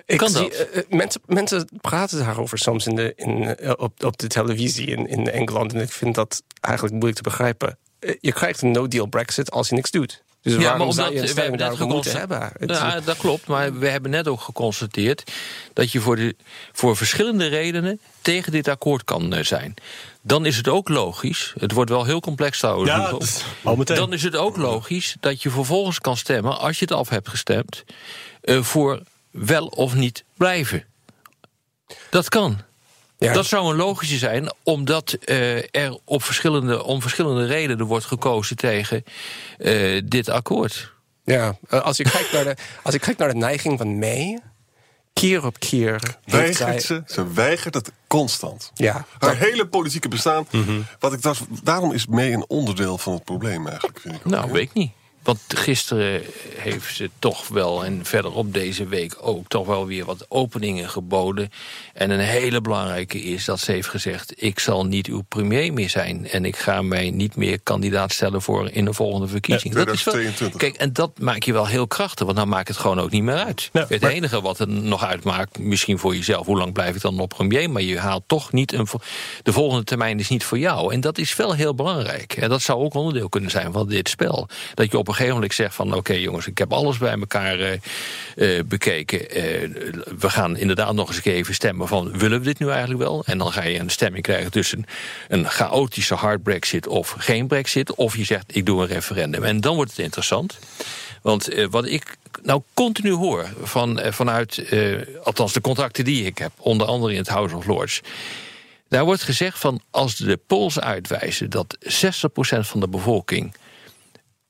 Ik 0.06 0.18
kan 0.18 0.30
zie, 0.30 0.50
dat? 0.50 0.68
Uh, 0.74 0.82
mensen, 0.90 1.22
mensen 1.26 1.70
praten 1.82 2.20
daarover 2.20 2.58
soms 2.58 2.88
in 2.88 2.96
de, 2.96 3.14
in, 3.16 3.58
op, 3.80 4.04
op 4.04 4.18
de 4.18 4.28
televisie 4.28 4.88
in, 4.88 5.08
in 5.08 5.30
Engeland. 5.32 5.74
En 5.74 5.82
ik 5.82 5.92
vind 5.92 6.16
dat 6.16 6.44
eigenlijk 6.62 6.96
moeilijk 6.96 7.24
te 7.24 7.30
begrijpen. 7.30 7.78
Je 8.20 8.34
krijgt 8.34 8.62
een 8.62 8.72
no-deal 8.72 9.06
Brexit 9.06 9.52
als 9.52 9.70
je 9.70 9.76
niks 9.76 9.92
doet. 9.92 10.24
Dus 10.46 10.54
ja, 10.54 10.60
waarom 10.60 10.78
maar 10.78 10.88
omdat, 10.88 11.06
zou 11.06 11.28
je 11.28 11.34
we 11.34 11.42
hebben 11.42 11.60
net 11.60 11.80
moeten 11.80 12.20
hebben? 12.20 12.52
Ja, 12.66 13.00
dat 13.00 13.18
klopt, 13.18 13.48
maar 13.48 13.80
we 13.80 13.88
hebben 13.88 14.12
net 14.12 14.28
ook 14.28 14.42
geconstateerd... 14.42 15.32
dat 15.74 15.92
je 15.92 16.00
voor, 16.00 16.16
de, 16.16 16.36
voor 16.72 16.98
verschillende 16.98 17.48
redenen 17.48 18.00
tegen 18.22 18.52
dit 18.52 18.68
akkoord 18.68 19.04
kan 19.04 19.36
zijn. 19.42 19.74
Dan 20.22 20.46
is 20.46 20.58
het 20.58 20.68
ook 20.68 20.90
logisch, 20.90 21.54
het 21.60 21.72
wordt 21.72 21.90
wel 21.90 22.06
heel 22.06 22.20
complex 22.20 22.60
trouwens... 22.60 22.90
Ja, 22.90 23.18
al 23.64 23.76
meteen. 23.76 23.96
dan 23.96 24.14
is 24.14 24.24
het 24.24 24.36
ook 24.36 24.58
logisch 24.58 25.16
dat 25.20 25.42
je 25.42 25.50
vervolgens 25.50 26.00
kan 26.00 26.18
stemmen... 26.18 26.60
als 26.60 26.80
je 26.80 26.86
het 26.86 26.94
af 26.94 27.10
hebt 27.10 27.30
gestemd, 27.30 27.84
uh, 28.44 28.62
voor 28.62 29.02
wel 29.36 29.66
of 29.68 29.94
niet 29.94 30.24
blijven. 30.38 30.84
Dat 32.10 32.30
kan. 32.30 32.62
Ja. 33.18 33.34
Dat 33.34 33.46
zou 33.46 33.70
een 33.70 33.76
logische 33.76 34.18
zijn, 34.18 34.54
omdat 34.64 35.18
uh, 35.26 35.76
er 35.76 36.00
op 36.04 36.24
verschillende, 36.24 36.84
om 36.84 37.02
verschillende 37.02 37.46
redenen 37.46 37.86
wordt 37.86 38.06
gekozen 38.06 38.56
tegen 38.56 39.04
uh, 39.58 40.02
dit 40.06 40.30
akkoord. 40.30 40.94
Ja, 41.24 41.58
eh, 41.70 41.82
als 41.82 42.00
ik 42.00 42.06
kijk 42.06 42.32
naar 42.32 42.44
de, 42.44 42.56
als 42.84 42.94
ik 42.96 43.02
kijk 43.02 43.18
naar 43.18 43.28
de 43.28 43.36
neiging 43.36 43.78
van 43.78 44.00
May, 44.00 44.40
keer 45.14 45.46
op 45.46 45.60
keer. 45.60 46.18
Weigert 46.26 46.58
zij... 46.58 46.80
ze, 46.80 47.04
ze 47.08 47.34
weigert 47.34 47.74
het 47.74 47.92
constant. 48.08 48.72
Ja, 48.74 49.06
Haar 49.20 49.38
hele 49.38 49.68
politieke 49.68 50.08
bestaan. 50.08 50.48
Mm 50.52 50.64
-hmm. 50.64 50.86
wat 51.00 51.14
ik 51.14 51.22
dacht, 51.22 51.42
daarom 51.64 51.92
is 51.92 52.06
May 52.06 52.34
een 52.34 52.46
onderdeel 52.48 52.98
van 52.98 53.14
het 53.14 53.24
probleem 53.24 53.68
eigenlijk, 53.68 54.00
vind 54.00 54.16
ik. 54.16 54.26
Nou, 54.26 54.52
weet 54.52 54.62
ik 54.62 54.74
niet. 54.74 54.92
Want 55.26 55.40
gisteren 55.48 56.22
heeft 56.56 56.96
ze 56.96 57.10
toch 57.20 57.48
wel, 57.48 57.86
en 57.86 58.06
verderop 58.06 58.54
deze 58.54 58.88
week 58.88 59.16
ook, 59.22 59.48
toch 59.48 59.68
wel 59.68 59.86
weer 59.86 60.06
wat 60.06 60.26
openingen 60.28 60.90
geboden. 60.90 61.50
En 61.94 62.10
een 62.10 62.20
hele 62.20 62.62
belangrijke 62.62 63.22
is 63.22 63.46
dat 63.46 63.60
ze 63.60 63.72
heeft 63.72 63.88
gezegd: 63.88 64.44
Ik 64.44 64.60
zal 64.60 64.86
niet 64.86 65.08
uw 65.08 65.22
premier 65.22 65.74
meer 65.74 65.90
zijn. 65.90 66.28
En 66.30 66.46
ik 66.46 66.56
ga 66.56 66.82
mij 66.82 67.10
niet 67.10 67.36
meer 67.36 67.60
kandidaat 67.64 68.12
stellen 68.12 68.42
voor 68.42 68.70
in 68.70 68.86
de 68.86 68.94
volgende 68.94 69.28
verkiezing. 69.28 69.74
Ja, 69.74 69.86
dat 69.86 69.94
is 69.94 70.04
wel, 70.04 70.50
kijk, 70.58 70.76
en 70.76 70.94
dat 70.94 71.20
maak 71.20 71.44
je 71.44 71.54
wel 71.54 71.68
heel 71.68 71.88
krachtig, 71.88 72.26
want 72.26 72.38
dan 72.38 72.50
maakt 72.50 72.68
het 72.68 72.78
gewoon 72.78 73.00
ook 73.00 73.12
niet 73.12 73.24
meer 73.24 73.36
uit. 73.36 73.70
Ja, 73.74 73.86
het 73.90 74.04
enige 74.04 74.42
wat 74.42 74.60
er 74.60 74.68
nog 74.68 75.04
uitmaakt, 75.04 75.60
misschien 75.60 76.00
voor 76.00 76.16
jezelf, 76.16 76.46
hoe 76.46 76.58
lang 76.58 76.74
blijf 76.74 76.96
ik 76.96 77.02
dan 77.02 77.16
nog 77.16 77.28
premier? 77.28 77.70
Maar 77.70 77.82
je 77.82 78.00
haalt 78.00 78.24
toch 78.28 78.52
niet 78.52 78.74
een. 78.74 78.88
De 79.44 79.54
volgende 79.54 79.84
termijn 79.84 80.20
is 80.20 80.30
niet 80.30 80.44
voor 80.44 80.60
jou. 80.60 80.94
En 80.94 81.02
dat 81.02 81.18
is 81.18 81.36
wel 81.36 81.54
heel 81.54 81.76
belangrijk. 81.76 82.34
En 82.34 82.50
dat 82.50 82.62
zou 82.62 82.80
ook 82.84 82.94
onderdeel 82.94 83.30
kunnen 83.30 83.52
zijn 83.52 83.72
van 83.72 83.88
dit 83.88 84.10
spel. 84.10 84.48
Dat 84.74 84.92
je 84.92 84.98
op 84.98 85.08
een 85.08 85.15
gegeven 85.16 85.34
moment 85.34 85.54
zegt 85.54 85.76
van 85.76 85.94
oké 85.94 86.14
jongens, 86.14 86.48
ik 86.48 86.58
heb 86.58 86.74
alles 86.74 86.98
bij 86.98 87.12
elkaar 87.12 87.60
uh, 87.60 87.72
uh, 88.36 88.64
bekeken. 88.66 89.20
Uh, 89.20 89.44
we 90.18 90.30
gaan 90.30 90.58
inderdaad 90.58 90.94
nog 90.94 91.08
eens 91.08 91.24
even 91.24 91.54
stemmen 91.54 91.88
van 91.88 92.18
willen 92.18 92.40
we 92.40 92.46
dit 92.46 92.60
nu 92.60 92.70
eigenlijk 92.70 93.00
wel? 93.00 93.24
En 93.26 93.38
dan 93.38 93.52
ga 93.52 93.64
je 93.64 93.80
een 93.80 93.90
stemming 93.90 94.24
krijgen 94.24 94.52
tussen 94.52 94.86
een 95.28 95.50
chaotische 95.50 96.16
hard 96.16 96.44
brexit 96.44 96.88
of 96.88 97.16
geen 97.18 97.48
brexit. 97.48 97.96
Of 97.96 98.18
je 98.18 98.24
zegt 98.24 98.56
ik 98.56 98.66
doe 98.66 98.82
een 98.82 98.88
referendum. 98.88 99.44
En 99.44 99.62
dan 99.62 99.76
wordt 99.76 99.92
het 99.92 100.00
interessant. 100.00 100.60
Want 101.22 101.48
wat 101.70 101.88
ik 101.88 102.16
nou 102.44 102.62
continu 102.74 103.12
hoor 103.12 103.50
van, 103.62 104.02
vanuit, 104.04 104.76
althans 105.24 105.54
de 105.54 105.62
contacten 105.62 106.06
die 106.06 106.26
ik 106.26 106.38
heb, 106.38 106.52
onder 106.58 106.88
andere 106.88 107.12
in 107.12 107.20
het 107.20 107.28
House 107.28 107.56
of 107.56 107.66
Lords. 107.66 108.02
Daar 108.90 109.06
wordt 109.06 109.24
gezegd 109.24 109.60
van 109.60 109.82
als 109.92 110.16
de 110.16 110.40
polls 110.48 110.80
uitwijzen 110.80 111.50
dat 111.50 111.78
60% 111.84 111.88
van 112.60 112.80
de 112.80 112.88
bevolking 112.88 113.54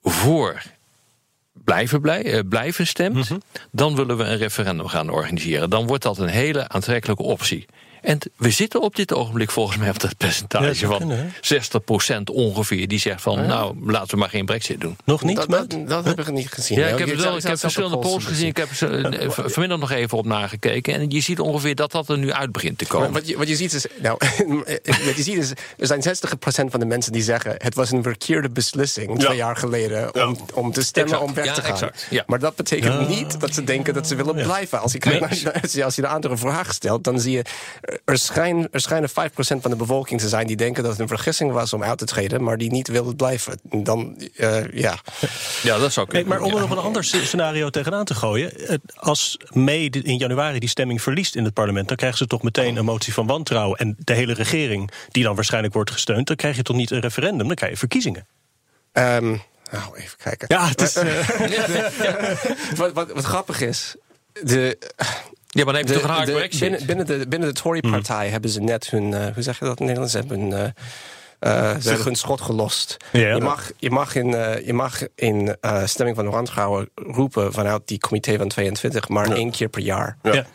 voor 0.05 0.61
blijven, 1.63 2.01
blij, 2.01 2.33
uh, 2.33 2.39
blijven 2.49 2.87
stemt, 2.87 3.15
mhm. 3.15 3.37
dan 3.71 3.95
willen 3.95 4.17
we 4.17 4.23
een 4.23 4.37
referendum 4.37 4.87
gaan 4.87 5.09
organiseren. 5.09 5.69
Dan 5.69 5.87
wordt 5.87 6.03
dat 6.03 6.17
een 6.17 6.27
hele 6.27 6.67
aantrekkelijke 6.67 7.23
optie. 7.23 7.65
En 8.05 8.19
we 8.35 8.51
zitten 8.51 8.81
op 8.81 8.95
dit 8.95 9.13
ogenblik 9.13 9.51
volgens 9.51 9.77
mij 9.77 9.89
op 9.89 9.99
dat 9.99 10.17
percentage 10.17 10.85
van 10.85 10.97
kunnen, 10.97 11.33
60% 11.53 12.33
ongeveer. 12.33 12.87
Die 12.87 12.99
zegt 12.99 13.21
van, 13.21 13.45
nou, 13.45 13.75
laten 13.91 14.09
we 14.09 14.17
maar 14.17 14.29
geen 14.29 14.45
brexit 14.45 14.81
doen. 14.81 14.97
Nog 15.05 15.23
niet, 15.23 15.35
Dat, 15.35 15.49
dat, 15.49 15.75
dat 15.87 16.05
heb 16.05 16.19
ik 16.19 16.31
niet 16.31 16.51
gezien. 16.51 16.79
Ja, 16.79 16.87
ik 16.87 16.97
heb, 16.99 17.07
het 17.09 17.21
wel, 17.21 17.37
ik 17.37 17.43
heb 17.43 17.59
verschillende 17.59 17.95
de 17.95 18.01
polls 18.01 18.25
gezien. 18.25 18.47
Ik 18.47 18.57
heb 18.57 18.73
ze 18.73 18.87
eh, 18.87 19.29
v- 19.29 19.39
vanmiddag 19.51 19.79
nog 19.79 19.91
even 19.91 20.17
op 20.17 20.25
nagekeken. 20.25 20.93
En 20.93 21.09
je 21.09 21.19
ziet 21.21 21.39
ongeveer 21.39 21.75
dat 21.75 21.91
dat 21.91 22.09
er 22.09 22.17
nu 22.17 22.31
uit 22.31 22.51
begint 22.51 22.77
te 22.77 22.85
Maar 22.89 22.97
komen. 22.97 23.13
wat 23.13 23.27
je, 23.27 23.37
wat 23.37 23.47
je 23.47 23.55
ziet 23.55 23.73
is, 23.73 23.85
nou, 24.01 24.17
wat 25.05 25.15
je 25.15 25.23
ziet 25.23 25.37
is, 25.37 25.49
er 25.77 25.87
zijn 25.87 26.03
60% 26.03 26.69
van 26.71 26.79
de 26.79 26.85
mensen 26.85 27.11
die 27.11 27.23
zeggen 27.23 27.55
het 27.57 27.75
was 27.75 27.91
een 27.91 28.03
verkeerde 28.03 28.49
beslissing 28.49 29.19
twee 29.19 29.35
jaar 29.37 29.55
geleden 29.57 30.27
om, 30.27 30.37
om 30.53 30.71
te 30.71 30.81
stemmen 30.83 31.13
Exact. 31.13 31.29
om 31.29 31.35
weg 31.35 31.45
Ja, 31.45 31.53
te 31.53 31.61
gaan. 31.61 31.71
exact. 31.71 32.07
Ja. 32.09 32.23
Maar 32.27 32.39
dat 32.39 32.55
betekent 32.55 33.07
niet 33.09 33.39
dat 33.39 33.53
ze 33.53 33.63
denken 33.63 33.93
dat 33.93 34.07
ze 34.07 34.15
willen 34.15 34.35
blijven. 34.35 34.79
Als 34.81 34.91
je, 34.91 34.97
kijkt 34.97 35.19
Nee. 35.19 35.43
naar, 35.43 35.59
als 35.61 35.71
je- 35.73 35.83
als 35.83 35.95
je 35.95 36.01
de 36.01 36.07
andere 36.07 36.37
vraag 36.37 36.73
stelt, 36.73 37.03
dan 37.03 37.19
zie 37.19 37.31
je 37.31 37.41
er, 38.05 38.17
schijn, 38.17 38.67
er 38.71 38.79
schijnen 38.81 39.09
5% 39.09 39.13
van 39.35 39.71
de 39.71 39.75
bevolking 39.75 40.19
te 40.21 40.29
zijn 40.29 40.47
die 40.47 40.55
denken 40.55 40.83
dat 40.83 40.91
het 40.91 41.01
een 41.01 41.07
vergissing 41.07 41.51
was 41.51 41.73
om 41.73 41.83
uit 41.83 41.97
te 41.97 42.05
treden, 42.05 42.43
maar 42.43 42.57
die 42.57 42.71
niet 42.71 42.87
willen 42.87 43.15
blijven. 43.15 43.59
Dan, 43.63 44.17
eh, 44.35 44.71
ja. 44.73 44.97
Ja, 45.63 45.77
dat 45.77 45.93
zou 45.93 46.07
Nee, 46.11 46.21
kunnen. 46.23 46.27
maar 46.27 46.39
om 46.47 46.55
er 46.55 46.61
ja. 46.63 46.67
nog 46.67 46.77
een 46.77 46.83
ander 46.83 47.03
sce- 47.03 47.25
scenario 47.25 47.69
tegenaan 47.69 48.05
te 48.05 48.15
gooien. 48.15 48.81
Als 48.95 49.37
May 49.53 49.85
in 49.85 50.17
januari 50.17 50.59
die 50.59 50.69
stemming 50.69 51.01
verliest 51.01 51.35
in 51.35 51.43
het 51.43 51.53
parlement, 51.53 51.87
dan 51.87 51.97
krijgen 51.97 52.17
ze 52.17 52.27
toch 52.27 52.43
meteen 52.43 52.75
een 52.75 52.85
motie 52.85 53.13
van 53.13 53.27
wantrouwen. 53.27 53.77
En 53.79 53.95
de 53.99 54.13
hele 54.13 54.33
regering, 54.33 54.91
die 55.11 55.23
dan 55.23 55.35
waarschijnlijk 55.35 55.73
wordt 55.73 55.91
gesteund, 55.91 56.27
dan 56.27 56.35
krijg 56.35 56.55
je 56.55 56.63
toch 56.63 56.75
niet 56.75 56.91
een 56.91 56.99
referendum, 56.99 57.47
dan 57.47 57.55
krijg 57.55 57.71
je 57.71 57.77
verkiezingen. 57.77 58.27
Ehm, 58.91 59.25
nou, 59.71 59.95
even 59.97 60.17
kijken. 60.17 60.47
Ja, 60.49 60.67
het 60.67 60.81
is. 60.81 60.95
eh, 60.95 61.29
Wat, 62.75 62.93
wat, 62.93 63.11
wat 63.11 63.23
grappig 63.23 63.61
is, 63.61 63.95
de, 64.43 64.77
Ja, 65.55 65.63
maar 65.63 65.73
dan 65.73 65.75
heb 65.75 65.87
je 65.87 65.93
De- 65.93 65.99
toch 65.99 66.09
een 66.09 66.15
hard 66.15 66.51
de-. 66.51 66.57
Binnen, 66.59 66.85
binnen 66.85 67.05
de, 67.05 67.27
binnen 67.27 67.53
de 67.53 67.61
Tory-partij 67.61 68.27
hebben 68.29 68.49
ze 68.49 68.61
net 68.61 68.89
hun, 68.89 69.13
eh, 69.13 69.33
hoe 69.33 69.43
zeg 69.43 69.59
je 69.59 69.65
dat 69.65 69.79
in 69.79 69.85
Nederlands? 69.85 70.13
Ze 70.13 70.19
hebben 70.19 70.39
hun, 70.39 70.53
eh, 70.53 70.63
eh, 71.73 71.79
ze 71.81 71.87
hebben 71.87 72.05
hun 72.05 72.15
schot 72.15 72.41
gelost. 72.41 72.97
Je, 73.11 73.37
mag, 73.41 73.71
je 73.77 73.89
mag 73.91 74.15
in, 74.15 74.33
eh, 74.33 74.65
je 74.65 74.73
mag 74.73 74.99
in 75.15 75.55
eh, 75.61 75.85
stemming 75.85 76.17
van 76.17 76.29
wantrouwen 76.29 76.89
roepen 76.95 77.53
vanuit 77.53 77.81
die 77.85 77.97
comité 77.99 78.37
van 78.37 78.47
22, 78.47 79.09
maar 79.09 79.31
één 79.31 79.51
keer 79.51 79.67
per 79.69 79.81
jaar. 79.81 80.17
ja. 80.23 80.45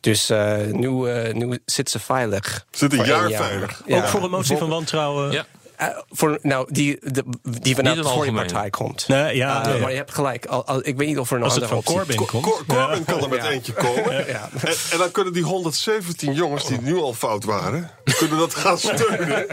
Dus 0.00 0.30
eh, 0.30 0.56
nu, 0.70 1.08
eh, 1.10 1.34
nu 1.34 1.58
zit 1.64 1.90
ze 1.90 1.98
veilig. 1.98 2.66
Zit 2.70 2.92
een 2.92 3.04
jaar 3.04 3.30
veilig. 3.30 3.82
Ja. 3.86 3.96
Ook 3.96 4.06
voor 4.06 4.22
een 4.24 4.30
motie 4.30 4.56
van 4.56 4.68
wantrouwen. 4.68 5.30
Ja. 5.32 5.46
Eh, 5.80 5.88
voor, 6.08 6.38
nou, 6.42 6.68
die, 6.72 6.98
de, 7.12 7.24
die 7.42 7.74
vanuit 7.74 7.96
de 7.96 8.02
Tory-partij 8.02 8.42
algemeen. 8.52 8.70
komt. 8.70 9.08
Nee, 9.08 9.36
ja, 9.36 9.58
Eh, 9.60 9.64
ja, 9.66 9.74
ja. 9.74 9.80
Maar 9.80 9.90
je 9.90 9.96
hebt 9.96 10.14
gelijk. 10.14 10.46
Al, 10.46 10.66
al- 10.66 10.86
ik 10.86 10.96
weet 10.96 11.08
niet 11.08 11.18
of 11.18 11.30
er 11.30 11.36
een 11.36 11.42
Als 11.42 11.54
het 11.54 11.62
andere 11.62 11.82
van 11.82 11.94
optie 11.96 12.16
Corbyn 12.16 12.30
komt. 12.30 12.44
Cor- 12.44 12.64
Corbyn 12.66 13.04
kan 13.04 13.22
er 13.22 13.28
met 13.28 13.42
Ja. 13.42 13.48
eentje 13.50 13.72
komen. 13.72 14.26
Ja. 14.26 14.48
En, 14.64 14.74
en 14.92 14.98
dan 14.98 15.10
kunnen 15.10 15.32
die 15.32 15.42
117 15.42 16.32
jongens 16.34 16.66
die 16.66 16.80
nu 16.80 16.96
al 16.96 17.14
fout 17.14 17.44
waren, 17.44 17.90
kunnen 18.18 18.38
dat 18.38 18.54
gaan 18.54 18.78
steunen. 18.78 19.48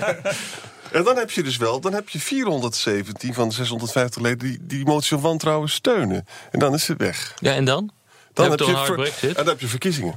En 0.91 1.03
dan 1.03 1.17
heb 1.17 1.31
je 1.31 1.43
dus 1.43 1.57
wel, 1.57 1.79
dan 1.79 1.93
heb 1.93 2.09
je 2.09 2.19
417 2.19 3.33
van 3.33 3.47
de 3.47 3.53
650 3.53 4.21
leden 4.21 4.37
die 4.39 4.57
die 4.61 4.85
motie 4.85 5.09
van 5.09 5.21
wantrouwen 5.21 5.69
steunen. 5.69 6.27
En 6.51 6.59
dan 6.59 6.73
is 6.73 6.87
het 6.87 6.97
weg. 6.97 7.33
Ja, 7.39 7.53
en 7.53 7.65
dan? 7.65 7.91
Dan 8.33 8.49
heb 8.49 8.59
je 8.59 8.65
je 8.65 8.71
toch 8.71 8.81
een 8.81 8.87
hard 8.87 8.87
ver- 8.87 8.95
brexit? 8.95 9.29
en 9.29 9.35
dan 9.35 9.47
heb 9.47 9.59
je 9.59 9.67
verkiezingen. 9.67 10.15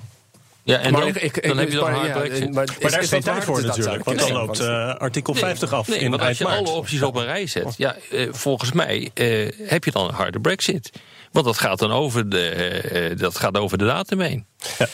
Ja, 0.62 0.78
en 0.78 0.92
Maar 0.92 1.00
dan, 1.00 1.08
ik- 1.08 1.16
ik- 1.22 1.36
ik- 1.36 1.46
dan 1.48 1.58
heb 1.58 1.70
je 1.70 1.80
maar 1.80 1.92
hard 1.94 2.06
ja, 2.06 2.18
brexit. 2.18 2.52
maar- 2.54 2.54
Maar 2.54 2.90
daar 2.90 3.00
is 3.02 3.08
geen 3.08 3.20
dat 3.20 3.32
tijd 3.34 3.44
voor 3.44 3.62
natuurlijk, 3.62 4.04
want 4.04 4.18
dan 4.18 4.32
loopt 4.32 4.60
eh, 4.60 4.94
artikel 4.94 5.34
50 5.34 5.72
af 5.72 5.88
Nee, 5.88 5.98
in 5.98 6.10
want 6.10 6.22
als 6.22 6.38
je 6.38 6.46
alle 6.46 6.68
opties 6.70 7.02
op 7.02 7.16
een 7.16 7.24
rij 7.24 7.46
zet, 7.46 7.74
ja, 7.76 7.96
eh, 8.10 8.28
volgens 8.30 8.72
mij 8.72 9.10
eh, 9.14 9.48
heb 9.68 9.84
je 9.84 9.90
dan 9.90 10.08
een 10.08 10.14
harde 10.14 10.40
brexit. 10.40 10.90
Want 11.32 11.46
dat 11.46 11.58
gaat 11.58 11.78
dan 11.78 11.90
over 11.92 12.28
de, 12.28 13.14
dat 13.18 13.38
gaat 13.38 13.56
over 13.58 13.78
de 13.78 13.84
datum 13.84 14.20
heen. 14.20 14.46
Ja, 14.78 14.86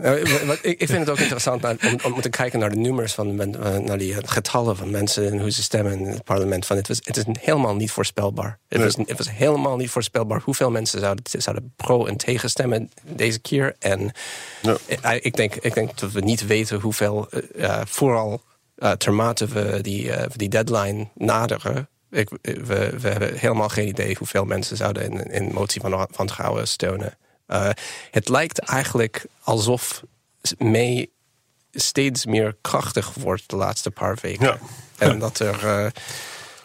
eh, 0.00 0.46
wat- 0.46 0.58
ik, 0.62 0.78
vind 0.86 0.98
het 0.98 1.10
ook 1.10 1.18
interessant 1.18 1.64
om, 1.64 2.12
om 2.12 2.20
te 2.20 2.28
kijken 2.28 2.58
naar 2.58 2.70
de 2.70 2.76
nummers 2.76 3.12
van 3.12 3.40
eh, 3.40 3.76
naar 3.78 3.98
die 3.98 4.14
getallen 4.28 4.76
van 4.76 4.90
mensen 4.90 5.30
en 5.30 5.40
hoe 5.40 5.50
ze 5.50 5.62
stemmen 5.62 5.92
in 5.98 6.06
het 6.06 6.24
parlement. 6.24 6.66
Van 6.66 6.76
het, 6.76 6.88
was, 6.88 6.98
het 7.02 7.16
is 7.16 7.24
helemaal 7.40 7.74
niet 7.76 7.90
voorspelbaar. 7.90 8.58
Het, 8.68 8.82
was, 8.82 8.96
het 8.96 9.16
was 9.18 9.30
helemaal 9.30 9.76
niet 9.76 9.90
voorspelbaar 9.90 10.40
hoeveel 10.44 10.70
mensen 10.70 11.00
zouden, 11.00 11.24
zouden 11.38 11.72
pro 11.76 12.06
en 12.06 12.16
tegen 12.16 12.50
stemmen 12.50 12.90
deze 13.04 13.38
keer. 13.38 13.74
En 13.78 14.12
Ja. 14.62 14.76
eh, 15.02 15.14
ik, 15.24 15.36
denk, 15.36 15.54
ik 15.54 15.74
denk 15.74 15.98
dat 15.98 16.12
we 16.12 16.20
niet 16.20 16.46
weten 16.46 16.80
hoeveel, 16.80 17.28
eh, 17.30 17.64
eh, 17.64 17.80
vooral 17.86 18.42
uh, 18.78 18.90
termate 18.92 19.46
we 19.46 19.78
die, 19.80 20.12
eh, 20.12 20.26
die 20.36 20.48
deadline 20.48 21.08
naderen. 21.14 21.88
Ik, 22.10 22.28
we, 22.42 22.90
we 23.00 23.08
hebben 23.08 23.36
helemaal 23.36 23.68
geen 23.68 23.88
idee 23.88 24.14
hoeveel 24.18 24.44
mensen 24.44 24.76
zouden 24.76 25.02
in, 25.02 25.30
in 25.30 25.52
motie 25.52 25.80
van 25.80 26.08
wantrouwen 26.16 26.68
steunen. 26.68 27.14
Uh, 27.50 27.70
het 28.10 28.28
lijkt 28.28 28.58
eigenlijk 28.58 29.26
alsof 29.42 30.02
May 30.58 31.08
steeds 31.72 32.26
meer 32.26 32.56
krachtig 32.60 33.14
wordt 33.14 33.50
de 33.50 33.56
laatste 33.56 33.90
paar 33.90 34.18
weken. 34.20 34.46
Ja. 34.46 34.58
En 34.98 35.18
dat 35.18 35.38
er. 35.38 35.64
Uh, 35.64 35.86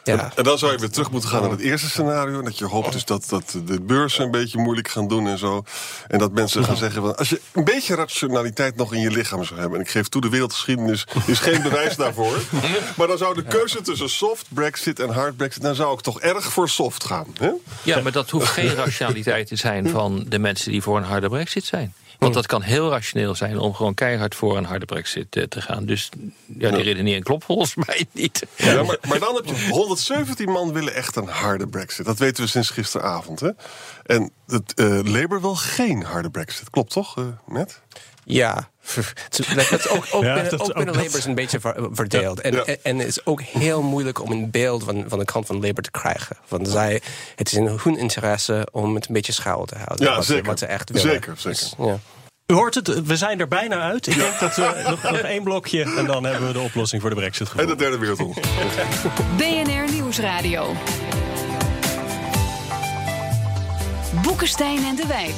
ja. 0.06 0.32
En 0.36 0.44
dan 0.44 0.58
zou 0.58 0.72
je 0.72 0.78
weer 0.78 0.90
terug 0.90 1.12
moeten 1.12 1.30
gaan 1.30 1.42
naar 1.42 1.52
het 1.52 1.60
eerste 1.60 1.90
scenario. 1.90 2.42
Dat 2.42 2.58
je 2.58 2.66
hoopt 2.66 2.92
dus 2.92 3.06
dat, 3.06 3.26
dat 3.30 3.58
de 3.66 3.82
beurzen 3.82 4.24
een 4.24 4.32
beetje 4.32 4.58
moeilijk 4.58 4.88
gaan 4.88 5.08
doen 5.08 5.28
en 5.28 5.38
zo. 5.38 5.64
En 6.08 6.20
dat 6.20 6.32
mensen 6.32 6.64
gaan 6.64 6.78
zeggen: 6.78 7.02
van, 7.02 7.16
als 7.18 7.30
je 7.30 7.42
een 7.52 7.64
beetje 7.64 7.96
rationaliteit 7.96 8.76
nog 8.76 8.94
in 8.94 9.00
je 9.00 9.12
lichaam 9.12 9.44
zou 9.44 9.60
hebben. 9.60 9.80
En 9.80 9.86
ik 9.86 9.92
geef 9.92 10.08
toe, 10.08 10.22
de 10.22 10.30
wereldgeschiedenis 10.30 11.08
is 11.26 11.40
geen 11.40 11.62
bewijs 11.62 11.96
daarvoor. 12.06 12.38
Maar 12.96 13.08
dan 13.08 13.18
zou 13.18 13.36
de 13.36 13.44
keuze 13.44 13.82
tussen 13.82 14.10
soft 14.10 14.46
Brexit 14.50 15.00
en 15.00 15.10
hard 15.10 15.38
Brexit. 15.38 15.62
dan 15.62 15.76
zou 15.76 15.94
ik 15.94 16.02
toch 16.02 16.22
erg 16.22 16.46
voor 16.46 16.70
soft 16.70 17.04
gaan. 17.04 17.28
Hè? 17.40 17.52
Ja, 17.84 18.02
maar 18.02 18.12
dat 18.12 18.30
hoeft 18.30 18.48
geen 18.48 18.76
rationaliteit 18.76 19.48
te 19.48 19.56
zijn 19.56 19.90
van 19.90 20.26
de 20.28 20.40
mensen 20.40 20.72
die 20.72 20.82
voor 20.82 20.98
een 20.98 21.04
harde 21.04 21.30
brexit 21.30 21.66
zijn. 21.66 21.94
Want 22.20 22.34
dat 22.34 22.46
kan 22.46 22.62
heel 22.62 22.90
rationeel 22.90 23.36
zijn 23.36 23.60
om 23.60 23.74
gewoon 23.74 23.94
keihard 23.94 24.36
voor 24.36 24.58
een 24.58 24.66
harde 24.66 24.86
brexit 24.86 25.36
eh, 25.36 25.44
te 25.44 25.62
gaan. 25.62 25.86
Dus 25.86 26.10
ja, 26.58 26.72
die 26.72 26.84
redenering 26.84 27.24
klopt 27.24 27.46
volgens 27.46 27.76
mij 27.86 28.06
niet. 28.12 28.46
Ja, 28.56 28.84
maar, 28.84 28.98
maar 29.08 29.20
dan 29.20 29.36
heb 29.36 29.46
je 29.46 29.68
117 29.70 30.50
man 30.52 30.74
willen 30.74 30.94
echt 30.94 31.16
een 31.16 31.28
harde 31.28 31.68
brexit. 31.68 32.06
Dat 32.06 32.18
weten 32.18 32.44
we 32.44 32.50
sinds 32.50 32.70
gisteravond. 32.70 33.40
Hè? 33.40 33.50
En 34.06 34.32
het, 34.48 34.74
uh, 34.80 35.00
Labour 35.04 35.42
wil 35.42 35.56
geen 35.56 36.04
harde 36.04 36.30
brexit. 36.30 36.70
Klopt 36.70 36.92
toch, 36.92 37.18
uh, 37.18 37.26
Matt? 37.46 37.82
Ja, 38.28 38.70
dat 39.56 39.72
is 39.72 39.88
ook, 39.90 40.06
ook 40.12 40.24
Ja, 40.24 40.34
binnen, 40.34 40.52
dat- 40.52 40.62
ook 40.62 40.68
ook 40.68 40.76
binnen 40.76 40.94
dat- 40.94 41.04
Labour 41.04 41.18
is 41.18 41.26
een 41.26 41.36
beetje 41.36 41.60
ver- 41.60 41.88
verdeeld. 41.92 42.42
En, 42.42 42.54
Ja. 42.54 42.64
en, 42.64 42.78
en 42.84 42.98
het 42.98 43.08
is 43.08 43.26
ook 43.26 43.42
heel 43.42 43.82
moeilijk 43.82 44.22
om 44.22 44.32
een 44.32 44.52
beeld 44.52 44.84
van, 44.84 45.06
van 45.08 45.20
de 45.20 45.26
kant 45.26 45.46
van 45.46 45.56
Labour 45.56 45.82
te 45.82 45.92
krijgen. 45.92 46.38
Want 46.48 46.68
zij, 46.70 47.02
het 47.36 47.48
is 47.48 47.54
in 47.54 47.66
hun 47.84 47.98
interesse 47.98 48.68
om 48.72 48.96
het 48.96 49.08
een 49.08 49.14
beetje 49.14 49.32
schouw 49.32 49.66
te 49.66 49.76
houden. 49.76 50.08
Ja, 50.08 50.16
wat, 50.16 50.26
zeker. 50.26 50.44
Ze, 50.44 50.50
wat 50.50 50.60
ze 50.60 50.66
echt 50.66 50.90
willen. 50.90 51.10
Zeker, 51.12 51.34
zeker. 51.38 51.50
Dus, 51.50 51.74
ja. 51.78 51.98
U 52.48 52.54
hoort 52.54 52.76
het, 52.76 53.04
we 53.06 53.16
zijn 53.18 53.40
er 53.40 53.48
bijna 53.48 53.82
uit. 53.82 54.08
Ik 54.08 54.16
denk 54.18 54.40
dat 54.40 54.56
we 54.56 54.82
nog, 54.90 55.04
nog 55.04 55.20
één 55.20 55.44
blokje 55.44 55.84
en 55.98 56.06
dan 56.06 56.24
hebben 56.24 56.48
we 56.48 56.54
de 56.54 56.60
oplossing 56.60 57.02
voor 57.02 57.10
de 57.10 57.16
brexit 57.16 57.48
En 57.48 57.52
gevonden. 57.52 57.78
de 57.78 57.84
derde 57.84 57.98
wereldoorlog. 57.98 58.38
BNR 59.38 59.92
Nieuwsradio. 59.92 60.74
Boekenstein 64.24 64.86
en 64.86 64.96
de 64.96 65.08
Wijk. 65.08 65.34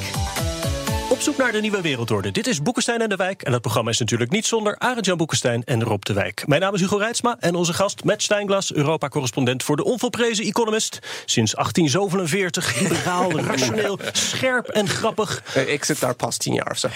Op 1.10 1.20
zoek 1.20 1.36
naar 1.36 1.52
de 1.52 1.60
nieuwe 1.60 1.80
wereldorde. 1.80 2.30
Dit 2.30 2.46
is 2.46 2.62
Boekenstein 2.62 3.00
en 3.00 3.08
de 3.08 3.16
Wijk. 3.16 3.42
En 3.42 3.52
dat 3.52 3.60
programma 3.60 3.90
is 3.90 3.98
natuurlijk 3.98 4.30
niet 4.30 4.46
zonder 4.46 4.78
Arend-Jan 4.78 5.16
Boekenstein 5.16 5.64
en 5.64 5.82
Rob 5.84 6.02
de 6.02 6.12
Wijk. 6.12 6.42
Mijn 6.46 6.60
naam 6.60 6.74
is 6.74 6.80
Hugo 6.80 6.96
Reitsma 6.96 7.36
en 7.40 7.54
onze 7.54 7.72
gast 7.72 8.04
Matt 8.04 8.22
Steinglas, 8.22 8.72
Europa-correspondent 8.72 9.62
voor 9.62 9.76
de 9.76 9.84
onvolprezen 9.84 10.44
Economist. 10.44 10.98
Sinds 11.24 11.52
1847, 11.54 12.80
liberaal, 12.80 13.30
rationeel, 13.50 13.98
scherp 14.12 14.66
en 14.68 14.88
grappig. 14.88 15.42
Eh, 15.54 15.72
Ik 15.72 15.84
zit 15.84 16.00
daar 16.00 16.14
pas 16.14 16.36
tien 16.36 16.54
jaar 16.54 16.70
of 16.70 16.78
zo. 16.78 16.88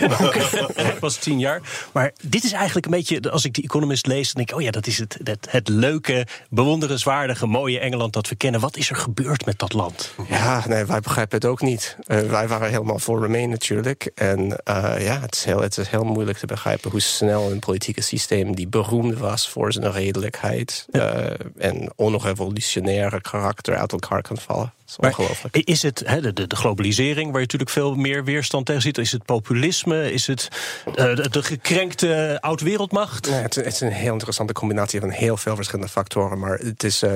Hij 0.75 0.97
was 1.00 1.16
tien 1.26 1.38
jaar. 1.38 1.61
Maar 1.92 2.12
dit 2.23 2.45
is 2.45 2.52
eigenlijk 2.52 2.87
een 2.87 2.92
beetje, 2.92 3.31
als 3.31 3.45
ik 3.45 3.54
die 3.54 3.64
Economist 3.64 4.07
lees, 4.07 4.25
dan 4.26 4.35
denk 4.35 4.50
ik, 4.50 4.57
oh 4.57 4.62
ja, 4.62 4.71
dat 4.71 4.87
is 4.87 4.99
het, 4.99 5.19
het, 5.25 5.47
het 5.50 5.69
leuke, 5.69 6.26
bewonderenswaardige, 6.50 7.47
mooie 7.47 7.78
Engeland 7.78 8.12
dat 8.12 8.28
we 8.28 8.35
kennen. 8.35 8.61
Wat 8.61 8.76
is 8.76 8.90
er 8.90 8.97
gebeurd 8.97 9.45
met 9.47 9.59
dat 9.59 9.73
land? 9.73 10.14
Ja, 10.28 10.62
nee, 10.69 10.85
wij 10.85 11.00
begrijpen 11.00 11.37
het 11.38 11.47
ook 11.47 11.61
niet. 11.61 11.97
Uh, 12.07 12.21
wij 12.21 12.49
waren 12.49 12.71
helemaal 12.71 12.99
voor 12.99 13.21
Remain 13.21 13.49
natuurlijk. 13.50 14.01
En 14.14 14.40
uh, 14.40 14.94
ja, 14.99 15.21
het 15.21 15.35
is, 15.35 15.44
heel, 15.44 15.61
het 15.61 15.78
is 15.78 15.88
heel 15.88 16.04
moeilijk 16.04 16.38
te 16.38 16.47
begrijpen 16.47 16.90
hoe 16.90 17.00
snel 17.00 17.50
een 17.50 17.59
politieke 17.59 18.02
systeem 18.02 18.54
die 18.54 18.68
beroemd 18.68 19.18
was 19.18 19.49
voor 19.49 19.73
zijn 19.73 19.92
redelijkheid 19.92 20.87
uh, 20.90 21.26
en 21.59 21.92
onrevolutionaire 21.97 23.21
karakter 23.21 23.76
uit 23.76 23.92
elkaar 23.92 24.23
kan 24.23 24.38
vallen. 24.38 24.73
Is 24.99 25.06
ongelooflijk. 25.06 25.56
Is 25.56 25.82
het 25.82 26.02
he, 26.06 26.20
de, 26.20 26.46
de, 26.46 26.56
globalisering, 26.56 27.26
waar 27.26 27.40
je 27.40 27.46
natuurlijk 27.46 27.70
veel 27.70 27.94
meer 27.94 28.25
weerstand 28.25 28.66
tegen 28.66 28.82
ziet? 28.82 28.99
Is 28.99 29.12
het 29.12 29.25
populisme? 29.25 30.12
Is 30.12 30.26
het 30.26 30.49
uh, 30.87 30.94
de, 30.94 31.28
de, 31.30 31.42
gekrenkte 31.42 32.38
oud-wereldmacht? 32.40 33.30
Nee, 33.30 33.40
het, 33.40 33.54
het, 33.54 33.66
is 33.66 33.80
een 33.80 33.92
heel 33.92 34.12
interessante 34.12 34.52
combinatie 34.52 35.00
van 35.00 35.11
heel 35.11 35.37
veel 35.37 35.54
verschillende 35.54 35.90
factoren. 35.90 36.38
Maar 36.38 36.58
het 36.58 36.82
is 36.82 37.02
uh, 37.02 37.11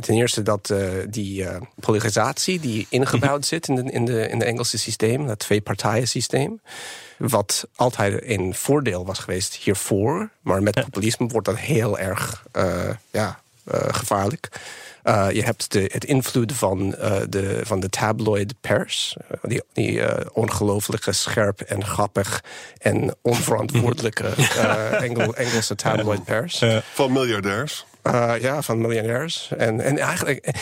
ten 0.00 0.14
eerste 0.14 0.42
dat 0.42 0.70
uh, 0.70 0.88
die 1.08 1.46
polarisatie 1.80 2.60
die 2.60 2.86
ingebouwd 2.88 3.46
zit 3.46 3.68
in 3.68 3.74
de, 3.74 3.82
in, 3.82 4.04
de, 4.04 4.28
in 4.28 4.38
de 4.38 4.44
Engelse 4.44 4.78
systeem, 4.78 5.26
dat 5.26 5.38
twee-partijen 5.38 6.08
systeem. 6.08 6.60
Wat 7.16 7.66
altijd 7.76 8.22
een 8.22 8.54
voordeel 8.54 9.06
was 9.06 9.18
geweest 9.18 9.54
hiervoor. 9.54 10.30
Maar 10.40 10.62
met 10.62 10.74
populisme 10.74 11.26
wordt 11.26 11.46
dat 11.46 11.58
heel 11.58 11.98
erg 11.98 12.44
ja, 13.10 13.40
gevaarlijk. 13.90 14.48
Uh, 15.08 15.30
je 15.30 15.42
hebt 15.42 15.72
de, 15.72 15.90
het 15.92 16.04
invloed 16.04 16.52
van, 16.52 16.94
uh, 16.98 17.16
de, 17.28 17.60
van 17.62 17.80
de 17.80 17.88
tabloid 17.88 18.54
pers. 18.60 19.16
Uh, 19.30 19.38
die 19.42 19.62
die 19.72 20.32
ongelooflijke 20.32 21.12
scherp 21.12 21.60
en 21.60 21.84
grappig 21.84 22.44
en 22.78 23.16
onverantwoordelijke 23.22 24.28
Engel, 25.06 25.34
Engelse 25.34 25.74
tabloid 25.74 26.24
pers. 26.24 26.64
van 26.92 27.12
miljardairs. 27.12 27.86
ja, 28.40 28.62
van 28.62 28.80
miljardairs. 28.80 29.50
En, 29.56 29.80
en 29.80 29.98
eigenlijk 29.98 30.54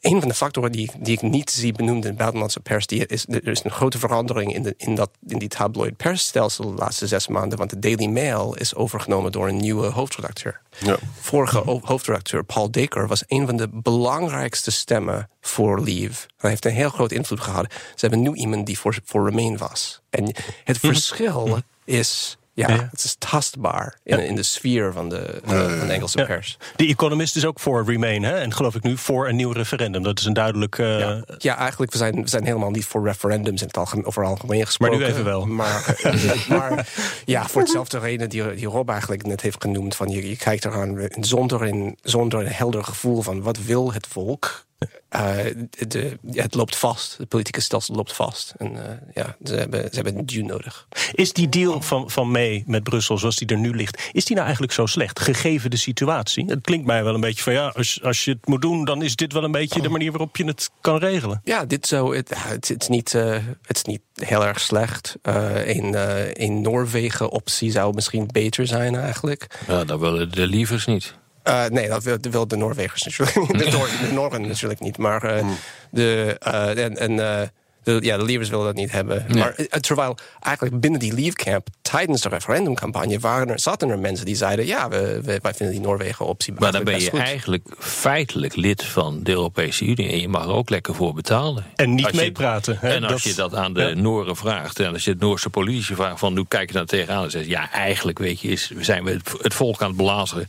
een 0.00 0.20
van 0.20 0.28
de 0.28 0.34
factoren 0.34 0.72
die, 0.72 0.90
die 0.98 1.12
ik 1.12 1.22
niet 1.22 1.50
zie 1.50 1.72
benoemd 1.72 2.04
in 2.04 2.10
de 2.10 2.16
buitenlandse 2.16 2.60
pers, 2.60 2.86
die 2.86 3.06
is, 3.06 3.26
er 3.28 3.48
is 3.48 3.64
een 3.64 3.70
grote 3.70 3.98
verandering 3.98 4.54
in, 4.54 4.62
de, 4.62 4.74
in, 4.76 4.94
dat, 4.94 5.10
in 5.26 5.38
die 5.38 5.48
tabloid 5.48 5.96
persstelsel 5.96 6.70
de 6.70 6.76
laatste 6.76 7.06
zes 7.06 7.28
maanden. 7.28 7.58
Want 7.58 7.70
de 7.70 7.78
Daily 7.78 8.06
Mail 8.06 8.54
is 8.54 8.74
overgenomen 8.74 9.32
door 9.32 9.48
een 9.48 9.56
nieuwe 9.56 9.86
hoofdredacteur. 9.86 10.60
Ja. 10.78 10.96
Vorige 11.20 11.62
hoofdredacteur, 11.82 12.44
Paul 12.44 12.70
Dekker, 12.70 13.06
was 13.06 13.22
een 13.26 13.46
van 13.46 13.56
de 13.56 13.68
belangrijkste 13.72 14.70
stemmen 14.70 15.28
voor 15.40 15.80
Leave. 15.80 16.26
Hij 16.36 16.50
heeft 16.50 16.64
een 16.64 16.72
heel 16.72 16.90
groot 16.90 17.12
invloed 17.12 17.40
gehad. 17.40 17.72
Ze 17.72 18.06
hebben 18.06 18.22
nu 18.22 18.34
iemand 18.34 18.66
die 18.66 18.78
voor, 18.78 18.98
voor 19.04 19.28
Remain 19.28 19.56
was. 19.56 20.00
En 20.10 20.24
het 20.64 20.82
mhm. 20.82 20.86
verschil 20.86 21.58
is 21.84 22.38
ja, 22.66 22.88
het 22.90 23.04
is 23.04 23.16
tastbaar 23.18 23.98
in, 24.04 24.26
in 24.26 24.34
de 24.34 24.42
sfeer 24.42 24.92
van 24.92 25.08
de, 25.08 25.40
uh, 25.44 25.78
van 25.78 25.86
de 25.86 25.92
Engelse 25.92 26.24
pers. 26.24 26.58
De 26.76 26.86
Economist 26.86 27.36
is 27.36 27.44
ook 27.44 27.60
voor 27.60 27.84
Remain, 27.84 28.22
hè? 28.22 28.38
en 28.38 28.54
geloof 28.54 28.74
ik 28.74 28.82
nu 28.82 28.96
voor 28.96 29.28
een 29.28 29.36
nieuw 29.36 29.52
referendum. 29.52 30.02
Dat 30.02 30.18
is 30.18 30.24
een 30.24 30.32
duidelijk. 30.32 30.78
Uh... 30.78 30.98
Ja. 30.98 31.24
ja. 31.38 31.56
eigenlijk, 31.56 31.92
we 31.92 31.98
zijn, 31.98 32.22
we 32.22 32.28
zijn 32.28 32.44
helemaal 32.44 32.70
niet 32.70 32.84
voor 32.84 33.04
referendums 33.04 33.60
in 33.60 33.66
het 33.66 33.76
algemeen, 33.76 34.04
over 34.04 34.24
algemeen 34.24 34.66
gesproken. 34.66 34.98
Maar 34.98 35.06
nu 35.06 35.12
even 35.12 35.24
wel. 35.24 35.46
Maar, 35.46 35.96
eh, 36.02 36.48
maar 36.48 36.88
ja, 37.24 37.48
voor 37.48 37.60
hetzelfde 37.60 37.98
reden 37.98 38.28
die, 38.28 38.54
die 38.54 38.66
Rob 38.66 38.88
eigenlijk 38.90 39.26
net 39.26 39.40
heeft 39.40 39.62
genoemd: 39.62 39.96
van 39.96 40.08
je, 40.08 40.28
je 40.28 40.36
kijkt 40.36 40.64
eraan 40.64 41.08
zonder 41.20 41.62
een, 41.62 41.98
zonder 42.02 42.40
een 42.40 42.52
helder 42.52 42.84
gevoel 42.84 43.22
van 43.22 43.42
wat 43.42 43.58
wil 43.64 43.92
het 43.92 44.06
volk 44.06 44.66
uh, 44.78 45.36
de, 45.88 46.18
het 46.30 46.54
loopt 46.54 46.76
vast. 46.76 47.16
Het 47.18 47.28
politieke 47.28 47.60
stelsel 47.60 47.94
loopt 47.94 48.12
vast. 48.12 48.54
En 48.56 48.72
uh, 48.72 48.80
ja, 49.14 49.36
ze 49.44 49.54
hebben, 49.54 49.80
ze 49.80 49.94
hebben 49.94 50.16
een 50.16 50.26
deal 50.26 50.46
nodig. 50.46 50.86
Is 51.12 51.32
die 51.32 51.48
deal 51.48 51.82
van, 51.82 52.10
van 52.10 52.30
May 52.30 52.64
met 52.66 52.82
Brussel, 52.82 53.18
zoals 53.18 53.36
die 53.36 53.48
er 53.48 53.58
nu 53.58 53.76
ligt... 53.76 54.08
is 54.12 54.24
die 54.24 54.34
nou 54.34 54.46
eigenlijk 54.46 54.72
zo 54.72 54.86
slecht, 54.86 55.20
gegeven 55.20 55.70
de 55.70 55.76
situatie? 55.76 56.44
Het 56.44 56.60
klinkt 56.60 56.86
mij 56.86 57.04
wel 57.04 57.14
een 57.14 57.20
beetje 57.20 57.42
van... 57.42 57.52
ja, 57.52 57.66
als, 57.68 58.02
als 58.02 58.24
je 58.24 58.30
het 58.30 58.46
moet 58.46 58.62
doen, 58.62 58.84
dan 58.84 59.02
is 59.02 59.16
dit 59.16 59.32
wel 59.32 59.44
een 59.44 59.52
beetje 59.52 59.82
de 59.82 59.88
manier 59.88 60.10
waarop 60.10 60.36
je 60.36 60.44
het 60.44 60.70
kan 60.80 60.98
regelen. 60.98 61.40
Ja, 61.44 61.64
dit 61.64 61.86
zo, 61.86 62.12
het, 62.12 62.28
het, 62.34 62.68
het 62.68 62.82
is, 62.82 62.88
niet, 62.88 63.12
uh, 63.14 63.36
het 63.62 63.76
is 63.76 63.84
niet 63.84 64.02
heel 64.14 64.46
erg 64.46 64.60
slecht. 64.60 65.16
een, 65.22 65.94
een 66.42 66.60
Noorwegen-optie 66.60 67.70
zou 67.70 67.94
misschien 67.94 68.28
beter 68.32 68.66
zijn 68.66 68.94
eigenlijk. 68.94 69.46
Ja, 69.66 69.84
dat 69.84 70.00
willen 70.00 70.32
de 70.32 70.46
lievers 70.46 70.86
niet. 70.86 71.14
Uh, 71.48 71.66
nee, 71.66 71.88
dat 71.88 72.02
wil, 72.02 72.16
wil, 72.20 72.48
de 72.48 72.56
Noorwegers 72.56 73.02
natuurlijk 73.02 73.36
niet. 73.36 73.58
De, 73.58 74.06
de 74.06 74.12
Noorden 74.12 74.46
natuurlijk 74.46 74.80
niet. 74.80 74.98
Maar 74.98 75.36
uh, 75.36 75.46
de, 75.90 76.36
uh, 76.46 76.84
en, 76.84 76.96
en 76.96 77.50
de, 77.88 77.98
ja, 78.00 78.16
de 78.16 78.24
Leavers 78.24 78.48
willen 78.48 78.64
dat 78.64 78.74
niet 78.74 78.90
hebben. 78.90 79.26
Maar 79.28 79.54
terwijl 79.80 80.16
eigenlijk 80.40 80.80
binnen 80.80 81.00
die 81.00 81.14
Leave 81.14 81.36
Camp 81.36 81.68
tijdens 81.82 82.22
de 82.22 82.28
referendumcampagne 82.28 83.18
waren 83.18 83.48
er, 83.48 83.60
zaten 83.60 83.88
er 83.88 83.98
mensen 83.98 84.26
die 84.26 84.36
zeiden: 84.36 84.66
ja, 84.66 84.88
we, 84.88 85.20
wij 85.22 85.54
vinden 85.54 85.70
die 85.70 85.80
Noorwegen-optie. 85.80 86.54
Maar 86.58 86.72
dan 86.72 86.84
ben 86.84 87.00
je 87.00 87.10
eigenlijk 87.10 87.66
feitelijk 87.78 88.56
lid 88.56 88.84
van 88.84 89.22
de 89.22 89.30
Europese 89.30 89.84
Unie 89.84 90.10
en 90.10 90.20
je 90.20 90.28
mag 90.28 90.44
er 90.44 90.52
ook 90.52 90.70
lekker 90.70 90.94
voor 90.94 91.14
betalen. 91.14 91.64
En 91.74 91.94
niet 91.94 92.12
meepraten. 92.12 92.78
En 92.82 93.04
als 93.04 93.22
je 93.22 93.34
dat 93.34 93.54
aan 93.54 93.72
de 93.72 93.82
ja. 93.82 93.94
Nooren 93.94 94.36
vraagt 94.36 94.80
en 94.80 94.92
als 94.92 95.04
je 95.04 95.10
het 95.10 95.20
Noorse 95.20 95.50
politie 95.50 95.94
vraagt: 95.94 96.18
van 96.18 96.36
hoe 96.36 96.48
kijk 96.48 96.68
je 96.68 96.74
daar 96.74 96.86
tegenaan? 96.86 97.24
En 97.24 97.30
zegt 97.30 97.46
ja, 97.46 97.70
eigenlijk 97.70 98.18
weet 98.18 98.40
je, 98.40 98.48
is, 98.48 98.70
zijn 98.78 99.04
we 99.04 99.10
het, 99.10 99.32
het 99.42 99.54
volk 99.54 99.82
aan 99.82 99.88
het 99.88 99.96
belazeren. 99.96 100.48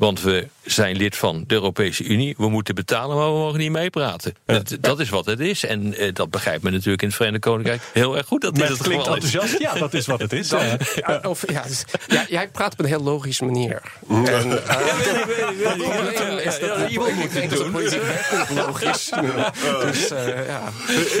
Want 0.00 0.24
we 0.24 0.48
zijn 0.70 0.96
lid 0.96 1.16
van 1.16 1.44
de 1.46 1.54
Europese 1.54 2.04
Unie. 2.04 2.34
We 2.38 2.48
moeten 2.48 2.74
betalen, 2.74 3.16
maar 3.16 3.26
we 3.26 3.38
mogen 3.38 3.58
niet 3.58 3.70
meepraten. 3.70 4.34
Dat, 4.44 4.76
dat, 4.80 5.00
is 5.00 5.08
wat 5.08 5.26
het 5.26 5.40
is. 5.40 5.64
En 5.64 6.02
uh, 6.02 6.12
dat 6.12 6.30
begrijpt 6.30 6.62
men 6.62 6.72
natuurlijk 6.72 7.02
in 7.02 7.08
het 7.08 7.16
Verenigd 7.16 7.42
Koninkrijk 7.42 7.82
heel 7.92 8.16
erg 8.16 8.26
goed. 8.26 8.40
Dat 8.40 8.54
dit 8.54 8.68
het 8.68 8.82
klinkt 8.82 9.06
enthousiast. 9.06 9.58
Ja, 9.58 9.74
dat 9.74 9.94
is 9.94 10.06
wat 10.06 10.20
het 10.20 10.32
is. 10.32 10.48
Dan, 10.48 10.60
ja, 10.94 11.20
of, 11.22 11.50
ja, 11.52 11.62
dus, 11.62 11.84
ja, 12.06 12.24
jij 12.28 12.48
praat 12.48 12.72
op 12.72 12.78
een 12.78 12.84
heel 12.84 13.02
logische 13.02 13.44
manier. 13.44 13.82
En, 14.08 14.24
uh, 14.24 14.56
iemand 16.90 17.14
moet 17.14 17.32
het 17.32 17.50
doen. 17.50 17.72
Logisch. 18.54 19.10
Dus, 19.80 20.12
uh, 20.12 20.46
ja. 20.46 20.62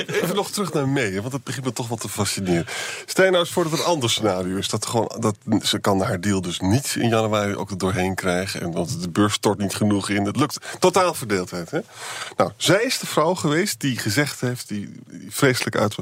Even 0.06 0.34
nog 0.34 0.50
terug 0.50 0.72
naar 0.72 0.88
mee, 0.88 1.20
want 1.20 1.32
het 1.32 1.44
begint 1.44 1.64
me 1.64 1.72
toch 1.72 1.88
wat 1.88 2.00
te 2.00 2.08
fascineren. 2.08 2.66
Stel 3.06 3.24
je 3.24 3.30
nou 3.30 3.42
eens 3.42 3.52
voor 3.52 3.62
dat 3.62 3.72
het 3.72 3.80
een 3.80 3.86
ander 3.86 4.10
scenario 4.10 4.56
is. 4.56 4.68
Dat, 4.68 4.86
gewoon, 4.86 5.12
dat 5.18 5.36
ze 5.62 5.78
kan 5.78 6.00
haar 6.00 6.20
deal 6.20 6.40
dus 6.40 6.60
niet 6.60 6.96
in 6.98 7.08
januari 7.08 7.56
ook 7.56 7.70
er 7.70 7.78
doorheen 7.78 8.14
krijgen 8.14 8.70
want 8.72 9.02
de 9.02 9.08
beurs 9.08 9.39
stort 9.40 9.58
niet 9.58 9.74
genoeg 9.74 10.08
in. 10.08 10.24
Het 10.24 10.36
lukt. 10.36 10.58
Totaal 10.78 11.14
verdeeldheid. 11.14 11.70
Hè? 11.70 11.80
Nou, 12.36 12.50
zij 12.56 12.82
is 12.82 12.98
de 12.98 13.06
vrouw 13.06 13.34
geweest 13.34 13.80
die 13.80 13.98
gezegd 13.98 14.40
heeft, 14.40 14.68
die, 14.68 14.92
die 15.06 15.26
vreselijk 15.30 15.76
uit. 15.76 15.94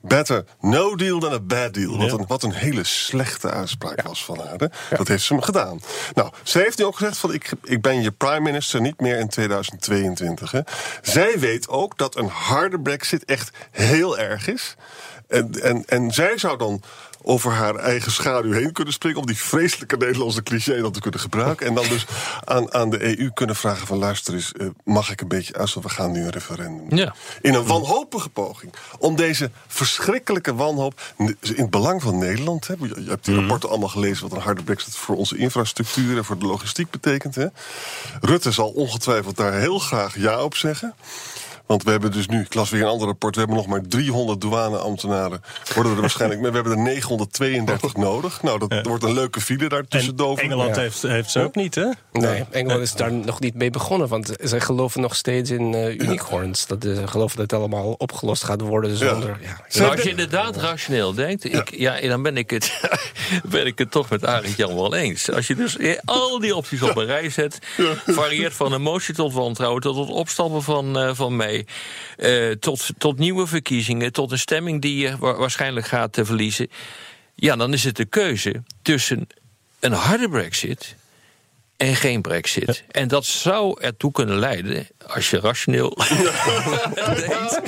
Better 0.00 0.44
no 0.60 0.96
deal 0.96 1.18
than 1.18 1.32
a 1.32 1.40
bad 1.40 1.74
deal. 1.74 1.98
Wat, 1.98 2.12
een, 2.12 2.24
wat 2.26 2.42
een 2.42 2.52
hele 2.52 2.84
slechte 2.84 3.50
uitspraak 3.50 4.02
was 4.02 4.24
van 4.24 4.38
haar. 4.38 4.58
Hè? 4.58 4.96
Dat 4.96 5.08
heeft 5.08 5.24
ze 5.24 5.32
hem 5.32 5.42
gedaan. 5.42 5.80
Nou, 6.14 6.30
zij 6.42 6.62
heeft 6.62 6.78
nu 6.78 6.84
ook 6.84 6.96
gezegd: 6.96 7.16
van 7.16 7.32
ik, 7.32 7.50
ik 7.64 7.82
ben 7.82 8.02
je 8.02 8.10
prime 8.10 8.40
minister 8.40 8.80
niet 8.80 9.00
meer 9.00 9.18
in 9.18 9.28
2022. 9.28 10.50
Hè? 10.50 10.60
Zij 11.02 11.38
weet 11.38 11.68
ook 11.68 11.98
dat 11.98 12.16
een 12.16 12.28
harde 12.28 12.80
brexit 12.80 13.24
echt 13.24 13.50
heel 13.70 14.18
erg 14.18 14.48
is. 14.48 14.76
En, 15.28 15.62
en, 15.62 15.84
en 15.86 16.10
zij 16.10 16.38
zou 16.38 16.58
dan 16.58 16.82
over 17.22 17.52
haar 17.52 17.74
eigen 17.74 18.12
schaduw 18.12 18.52
heen 18.52 18.72
kunnen 18.72 18.92
springen. 18.92 19.18
Om 19.18 19.26
die 19.26 19.36
vreselijke 19.36 19.96
Nederlandse 19.96 20.42
cliché 20.42 20.80
dan 20.80 20.92
te 20.92 21.00
kunnen 21.00 21.20
gebruiken. 21.20 21.66
En 21.66 21.74
dan 21.74 21.88
dus 21.88 22.06
aan, 22.44 22.74
aan 22.74 22.90
de 22.90 23.18
EU 23.18 23.30
kunnen 23.34 23.56
vragen: 23.56 23.86
van 23.86 23.98
luister 23.98 24.34
eens, 24.34 24.52
uh, 24.56 24.68
mag 24.84 25.10
ik 25.10 25.20
een 25.20 25.28
beetje 25.28 25.54
uit? 25.54 25.74
We 25.74 25.88
gaan 25.88 26.12
nu 26.12 26.22
een 26.22 26.30
referendum. 26.30 26.96
Ja. 26.96 27.14
In 27.40 27.54
een 27.54 27.66
wanhopige 27.66 28.28
poging. 28.28 28.72
Om 28.98 29.16
deze 29.16 29.50
verschrikkelijke 29.66 30.54
wanhoop. 30.54 31.00
In 31.16 31.36
het 31.40 31.70
belang 31.70 32.02
van 32.02 32.18
Nederland. 32.18 32.66
Hè, 32.66 32.74
je 32.78 33.04
hebt 33.06 33.24
die 33.24 33.34
mhm. 33.34 33.42
rapporten 33.42 33.68
allemaal 33.68 33.88
gelezen. 33.88 34.28
wat 34.28 34.38
een 34.38 34.44
harde 34.44 34.62
brexit 34.62 34.96
voor 34.96 35.16
onze 35.16 35.36
infrastructuur 35.36 36.16
en 36.16 36.24
voor 36.24 36.38
de 36.38 36.46
logistiek 36.46 36.90
betekent. 36.90 37.34
Hè. 37.34 37.46
Rutte 38.20 38.50
zal 38.50 38.68
ongetwijfeld 38.68 39.36
daar 39.36 39.52
heel 39.52 39.78
graag 39.78 40.18
ja 40.18 40.42
op 40.42 40.54
zeggen. 40.54 40.94
Want 41.70 41.82
we 41.82 41.90
hebben 41.90 42.12
dus 42.12 42.26
nu, 42.26 42.40
ik 42.40 42.54
las 42.54 42.70
weer 42.70 42.82
een 42.82 42.88
ander 42.88 43.06
rapport, 43.06 43.34
we 43.34 43.40
hebben 43.40 43.58
nog 43.58 43.66
maar 43.66 43.80
300 43.82 44.40
douaneambtenaren. 44.40 45.42
Worden 45.74 45.92
er 45.92 46.00
waarschijnlijk, 46.00 46.40
we 46.44 46.50
hebben 46.50 46.72
er 46.72 46.78
932 46.78 47.96
nodig. 47.96 48.42
Nou, 48.42 48.58
dat 48.58 48.86
wordt 48.86 49.04
een 49.04 49.12
leuke 49.12 49.40
file 49.40 49.68
daar 49.68 49.86
tussen 49.88 50.16
Dover. 50.16 50.44
Engeland 50.44 50.76
heeft, 50.76 51.02
heeft 51.02 51.30
ze 51.30 51.40
ook 51.40 51.54
niet, 51.54 51.74
hè? 51.74 51.86
Nee, 52.12 52.44
Engeland 52.50 52.82
is 52.82 52.92
daar 52.92 53.12
nog 53.12 53.40
niet 53.40 53.54
mee 53.54 53.70
begonnen. 53.70 54.08
Want 54.08 54.32
zij 54.40 54.60
geloven 54.60 55.00
nog 55.00 55.16
steeds 55.16 55.50
in 55.50 55.72
uh, 55.72 55.94
unicorns. 55.94 56.66
Dat, 56.66 56.82
ze 56.82 57.06
geloven 57.06 57.36
dat 57.36 57.50
het 57.50 57.60
allemaal 57.60 57.92
opgelost 57.92 58.44
gaat 58.44 58.60
worden 58.60 58.96
zonder... 58.96 59.38
Ja. 59.40 59.78
Nou, 59.78 59.90
als 59.90 60.02
je 60.02 60.10
inderdaad 60.10 60.56
rationeel 60.56 61.14
denkt, 61.14 61.44
ik, 61.44 61.76
ja. 61.76 62.00
dan 62.00 62.22
ben 62.22 62.36
ik, 62.36 62.50
het, 62.50 62.80
ben 63.50 63.66
ik 63.66 63.78
het 63.78 63.90
toch 63.90 64.10
met 64.10 64.24
Arendt 64.24 64.56
Jan 64.56 64.74
wel 64.74 64.94
eens. 64.94 65.30
Als 65.30 65.46
je 65.46 65.54
dus 65.54 65.76
al 66.04 66.38
die 66.38 66.56
opties 66.56 66.82
op 66.82 66.96
een 66.96 67.06
rij 67.06 67.30
zet, 67.30 67.58
varieert 68.06 68.54
van 68.54 68.72
een 68.72 68.82
motie 68.82 69.14
tot 69.14 69.32
wantrouwen 69.32 69.80
tot 69.80 69.96
het 69.96 70.08
opstappen 70.08 70.62
van, 70.62 70.98
uh, 70.98 71.10
van 71.14 71.36
uh, 72.18 72.50
tot, 72.50 72.86
tot 72.98 73.18
nieuwe 73.18 73.46
verkiezingen, 73.46 74.12
tot 74.12 74.32
een 74.32 74.38
stemming 74.38 74.82
die 74.82 74.96
je 74.96 75.16
waarschijnlijk 75.18 75.86
gaat 75.86 76.18
uh, 76.18 76.24
verliezen. 76.24 76.70
Ja, 77.34 77.56
dan 77.56 77.72
is 77.72 77.84
het 77.84 77.96
de 77.96 78.04
keuze 78.04 78.62
tussen 78.82 79.26
een 79.80 79.92
harde 79.92 80.28
brexit 80.28 80.96
en 81.80 81.96
geen 81.96 82.20
brexit. 82.20 82.84
En 82.90 83.08
dat 83.08 83.24
zou 83.24 83.80
ertoe 83.80 84.12
kunnen 84.12 84.38
leiden, 84.38 84.88
als 85.06 85.30
je 85.30 85.40
rationeel 85.40 85.96
denkt, 86.94 87.60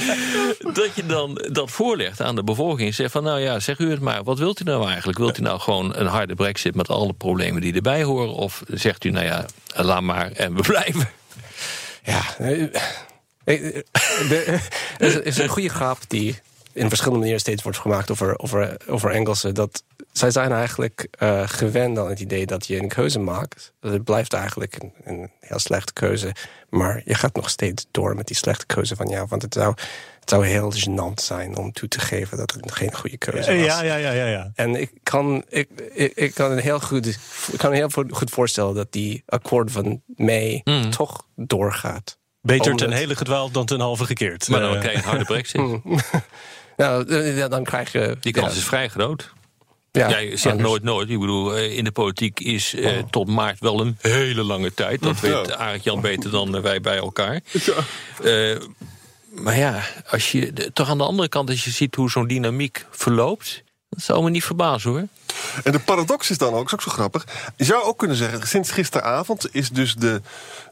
dat 0.75 0.95
je 0.95 1.07
dan 1.07 1.49
dat 1.53 1.71
voorlegt 1.71 2.21
aan 2.21 2.35
de 2.35 2.45
bevolking 2.45 2.89
en 2.89 2.95
zegt 2.95 3.13
van 3.13 3.23
nou 3.23 3.41
ja, 3.41 3.61
zeg 3.61 3.79
u 3.79 3.91
het 3.91 4.01
maar, 4.01 4.23
wat 4.23 4.39
wilt 4.39 4.61
u 4.61 4.65
nou 4.65 4.89
eigenlijk? 4.89 5.19
Wilt 5.19 5.39
u 5.39 5.43
nou 5.43 5.61
gewoon 5.61 5.97
een 5.97 6.07
harde 6.07 6.35
brexit 6.35 6.75
met 6.75 6.89
alle 6.89 7.13
problemen 7.13 7.61
die 7.61 7.75
erbij 7.75 8.03
horen? 8.03 8.35
Of 8.35 8.63
zegt 8.67 9.05
u 9.05 9.11
nou 9.11 9.25
ja, 9.25 9.47
laat 9.75 10.03
maar 10.03 10.33
en 10.33 10.55
we 10.55 10.63
blijven? 10.63 11.11
Ja, 12.05 12.23
er 13.45 15.27
is 15.27 15.39
een 15.39 15.49
goede 15.49 15.69
grap 15.69 15.99
die 16.09 16.41
in 16.73 16.89
verschillende 16.89 17.19
manieren 17.19 17.41
steeds 17.41 17.63
wordt 17.63 17.79
gemaakt 17.79 18.11
over, 18.11 18.39
over, 18.39 18.77
over 18.87 19.11
Engelsen. 19.11 19.55
Dat 19.55 19.83
zij 20.13 20.31
zijn 20.31 20.53
eigenlijk 20.53 21.09
uh, 21.23 21.43
gewend 21.47 21.99
aan 21.99 22.09
het 22.09 22.21
idee 22.21 22.47
dat 22.47 22.67
je 22.67 22.79
een 22.79 22.89
keuze 22.89 23.19
maakt. 23.19 23.73
Dat 23.81 23.93
het 23.93 24.05
blijft 24.05 24.33
eigenlijk 24.33 24.77
een, 24.79 24.93
een, 25.05 25.31
heel 25.41 25.59
slechte 25.59 25.93
keuze. 25.93 26.35
Maar 26.69 27.03
je 27.05 27.15
gaat 27.15 27.35
nog 27.35 27.51
steeds 27.51 27.87
door 27.91 28.17
met 28.17 28.27
die 28.27 28.37
slechte 28.37 28.67
keuze 28.67 28.97
van 28.97 29.09
jou. 29.09 29.27
Want 29.29 29.43
het 29.43 29.55
zou, 29.55 29.75
het 30.21 30.29
zou 30.29 30.47
heel 30.47 30.73
gênant 30.73 31.15
zijn 31.15 31.57
om 31.57 31.73
toe 31.73 31.89
te 31.89 32.01
geven 32.01 32.37
dat 32.37 32.53
het 32.53 32.73
geen 32.73 32.95
goede 32.95 33.17
keuze 33.17 33.57
was. 33.57 33.65
Ja, 33.65 33.83
ja, 33.83 33.97
ja, 33.97 34.11
ja. 34.11 34.27
ja. 34.27 34.51
En 34.55 34.75
ik 34.75 34.91
kan, 35.03 35.45
ik, 35.49 35.69
ik, 35.93 36.13
ik 36.15 36.35
kan, 36.35 36.57
heel 36.57 36.81
goed, 36.81 37.07
ik 37.53 37.59
kan 37.59 37.71
me 37.71 37.77
heel 37.77 37.91
goed 38.11 38.31
voorstellen 38.31 38.75
dat 38.75 38.93
die 38.93 39.23
akkoord 39.27 39.71
van 39.71 40.03
mei 40.07 40.61
mm. 40.65 40.91
toch 40.91 41.27
doorgaat. 41.37 42.21
Beter 42.43 42.77
ten 42.77 42.93
hele 42.93 43.17
gedwaald 43.17 43.55
dan 43.55 43.67
ten 43.67 43.81
halve 43.81 44.05
gekeerd. 44.05 44.49
Maar 44.49 44.61
dan 44.61 44.75
eh. 44.75 44.81
krijg 44.81 44.97
je 44.97 45.03
een 45.03 45.09
harde 45.09 45.25
brexit. 45.25 45.61
nou, 46.77 47.49
dan 47.49 47.65
krijg 47.65 47.93
je... 47.93 48.17
Die 48.21 48.33
kans 48.33 48.57
is 48.57 48.65
vrij 48.65 48.89
groot. 48.89 49.33
Ja, 49.93 50.09
Jij 50.09 50.29
zegt 50.37 50.45
anders. 50.47 50.69
nooit 50.69 50.83
nooit. 50.83 51.11
Ik 51.11 51.21
bedoel, 51.21 51.57
eh, 51.57 51.77
in 51.77 51.85
de 51.85 51.93
politiek 51.93 52.41
is 52.41 52.75
eh, 52.75 52.99
tot 53.11 53.29
maart 53.29 53.61
wel 53.61 53.81
een 53.81 53.97
hele 54.01 54.43
lange 54.43 54.75
tijd. 54.75 55.03
Dat 55.03 55.21
weet 55.21 55.47
Ja. 55.47 55.55
Arendt 55.55 55.85
Jan 55.85 56.01
beter 56.01 56.31
dan 56.31 56.61
wij 56.63 56.81
bij 56.81 56.97
elkaar. 56.97 57.41
Eh, 58.23 58.57
maar 59.31 59.59
ja, 59.59 59.83
als 60.09 60.33
je, 60.33 60.71
toch 60.73 60.89
aan 60.89 60.99
de 60.99 61.05
andere 61.05 61.29
kant, 61.29 61.49
als 61.49 61.65
je 61.65 61.71
ziet 61.71 61.95
hoe 61.95 62.11
zo'n 62.11 62.27
dynamiek 62.27 62.87
verloopt... 62.91 63.63
dat 63.95 64.03
zou 64.05 64.23
me 64.23 64.31
niet 64.31 64.45
verbazen 64.45 64.91
hoor. 64.91 65.07
En 65.65 65.73
de 65.73 65.79
paradox 65.79 66.31
is 66.31 66.39
dan 66.39 66.55
ook, 66.55 66.67
is 66.67 66.73
ook 66.73 66.83
zo 66.83 66.91
grappig. 66.91 67.27
Je 67.57 67.65
zou 67.65 67.83
ook 67.83 67.99
kunnen 67.99 68.17
zeggen, 68.17 68.49
sinds 68.49 68.71
gisteravond 68.71 69.55
is 69.55 69.71
dus 69.71 69.95
de, 69.95 70.21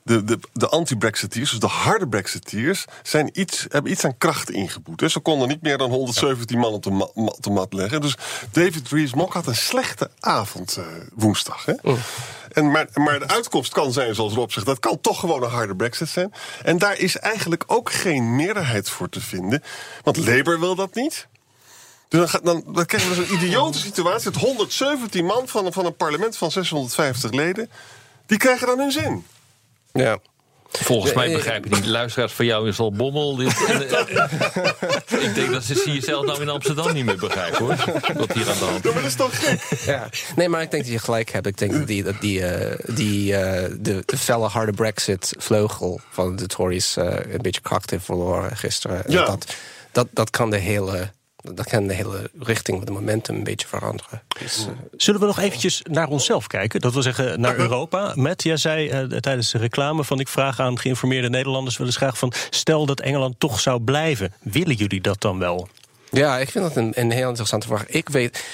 de, 0.05 0.25
de, 0.25 0.39
de 0.53 0.69
anti-Brexiteers, 0.69 1.51
dus 1.51 1.59
de 1.61 1.67
harde 1.67 2.09
Brexiteers, 2.09 2.85
zijn 3.03 3.31
iets, 3.41 3.67
hebben 3.69 3.93
iets 3.93 4.05
aan 4.05 4.19
kracht 4.19 4.51
ingeboet. 4.51 5.01
hè. 5.01 5.09
Ze 5.09 5.21
konden 5.21 5.49
niet 5.49 5.63
meer 5.63 5.79
dan 5.79 5.91
117 5.91 6.59
man 6.59 6.73
op 6.73 6.83
de, 6.83 6.91
ma- 6.91 7.09
ma- 7.15 7.25
op 7.25 7.43
de 7.43 7.51
mat 7.51 7.73
leggen. 7.73 8.01
Dus 8.01 8.15
David 8.51 8.89
Rees-Mogg 8.89 9.33
had 9.35 9.47
een 9.47 9.55
slechte 9.57 10.11
avond 10.21 10.77
eh, 10.77 10.85
woensdag. 11.15 11.65
Hè? 11.65 11.73
En 12.53 12.71
maar, 12.71 12.89
maar 12.95 13.19
de 13.19 13.29
uitkomst 13.29 13.73
kan 13.73 13.93
zijn, 13.93 14.15
zoals 14.15 14.33
Rob 14.35 14.51
zegt, 14.51 14.67
dat 14.67 14.79
kan 14.81 15.01
toch 15.01 15.21
gewoon 15.21 15.43
een 15.43 15.51
harde 15.51 15.77
Brexit 15.77 16.09
zijn. 16.09 16.33
En 16.63 16.79
daar 16.79 16.99
is 16.99 17.17
eigenlijk 17.17 17.65
ook 17.67 17.93
geen 17.93 18.37
meerderheid 18.37 18.91
voor 18.91 19.09
te 19.09 19.21
vinden. 19.21 19.63
Want 20.03 20.17
Labour 20.17 20.61
wil 20.61 20.75
dat 20.75 20.95
niet. 20.95 21.29
Dus 22.11 22.31
dan, 22.31 22.41
dan, 22.43 22.65
dan 22.75 22.87
krijgen 22.87 23.11
we 23.11 23.17
dus 23.17 23.29
een 23.29 23.37
idiote 23.37 23.79
situatie... 23.79 24.31
dat 24.31 24.43
117 24.43 25.25
man 25.25 25.49
van, 25.49 25.73
van 25.73 25.87
een 25.87 25.97
parlement 25.97 26.37
van 26.37 26.51
650 26.51 27.31
leden... 27.31 27.71
die 28.27 28.39
krijgen 28.39 28.67
dan 28.67 28.79
hun 28.79 28.93
zin. 28.93 29.27
Ja. 29.93 30.19
Volgens 30.73 31.13
mij 31.13 31.25
Eh, 31.25 31.31
eh, 31.31 31.37
begrijp 31.37 31.65
je 31.65 31.71
niet. 31.71 31.85
De 31.85 31.91
luisteraars 31.91 32.33
van 32.33 32.45
jou 32.45 32.69
is 32.69 32.79
al 32.79 32.93
bommel. 32.93 33.37
Dit, 33.37 33.65
en, 33.67 33.89
eh, 33.91 35.23
ik 35.23 35.35
denk 35.35 35.53
dat 35.53 35.65
ze 35.65 35.75
zie 35.75 35.93
je 35.93 36.01
zelf 36.01 36.27
nou 36.27 36.41
in 36.41 36.49
Amsterdam 36.49 36.93
niet 36.93 37.05
meer 37.05 37.17
begrijpen 37.17 37.59
hoor. 37.59 37.77
Wat 38.15 38.33
hier 38.33 38.51
aan 38.51 38.59
de 38.59 38.65
hand 38.65 38.85
Ja, 38.85 38.93
maar 38.93 39.03
dat 39.03 39.11
is 39.11 39.15
toch 39.15 39.45
gek? 39.45 39.81
Ja. 39.85 40.09
Nee, 40.37 40.49
maar 40.49 40.63
ik 40.63 40.71
denk 40.71 40.83
dat 40.83 40.93
je 40.93 40.99
gelijk 40.99 41.31
hebt. 41.31 41.47
Ik 41.47 41.59
denk 41.59 41.73
dat 41.73 41.87
die, 41.87 42.03
dat 42.03 42.21
die, 42.21 42.45
eh, 42.47 42.95
die, 42.95 43.37
eh, 43.37 43.75
de, 43.79 44.03
de 44.07 44.17
felle 44.17 44.47
harde 44.47 44.73
Brexit-vleugel 44.73 46.01
van 46.11 46.37
de 46.37 46.47
Tories 46.47 46.97
eh, 46.97 47.33
een 47.33 47.43
beetje 47.43 47.61
kracht 47.61 47.91
heeft 47.91 48.05
verloren 48.05 48.57
gisteren. 48.57 49.05
En 49.05 49.13
Ja. 49.13 49.25
Dat, 49.25 49.55
dat, 49.93 50.09
dat 50.13 50.31
kan 50.31 50.51
de 50.51 50.59
hele. 50.59 51.11
Dat 51.43 51.69
kan 51.69 51.87
de 51.87 51.95
hele 51.95 52.31
richting 52.39 52.77
van 52.77 52.87
de 52.87 52.93
momentum 52.93 53.37
een 53.37 53.45
beetje 53.45 53.67
veranderen. 53.67 54.23
Dus, 54.41 54.67
eh, 54.67 54.73
Zullen 54.97 55.21
we 55.21 55.27
nog 55.27 55.39
eventjes 55.39 55.83
naar 55.91 56.09
onszelf 56.09 56.47
kijken? 56.47 56.81
Dat 56.81 56.93
wil 56.93 57.03
zeggen 57.03 57.41
naar 57.41 57.57
Europa. 57.57 58.13
Met, 58.15 58.43
jij 58.43 58.57
zei 58.57 58.89
eh, 58.89 59.03
tijdens 59.03 59.51
de 59.51 59.59
reclame 59.59 60.05
van 60.05 60.21
ik 60.21 60.29
vraag 60.29 60.61
aan 60.61 60.79
geïnformeerde 60.79 61.29
Nederlanders 61.31 61.77
wel 61.77 61.87
eens 61.87 61.97
graag 61.97 62.19
van 62.19 62.33
stel 62.51 62.87
dat 62.87 63.01
Engeland 63.01 63.35
toch 63.39 63.61
zou 63.61 63.81
blijven. 63.81 64.33
Willen 64.41 64.75
jullie 64.75 65.01
dat 65.01 65.21
dan 65.21 65.39
wel? 65.39 65.69
Ja, 66.11 66.39
ik 66.39 66.51
vind 66.51 66.65
dat 66.65 66.77
een, 66.77 66.93
een 66.95 67.11
heel 67.11 67.29
interessante 67.29 67.67
vraag. 67.67 67.87
Ik 67.87 68.09
weet. 68.09 68.45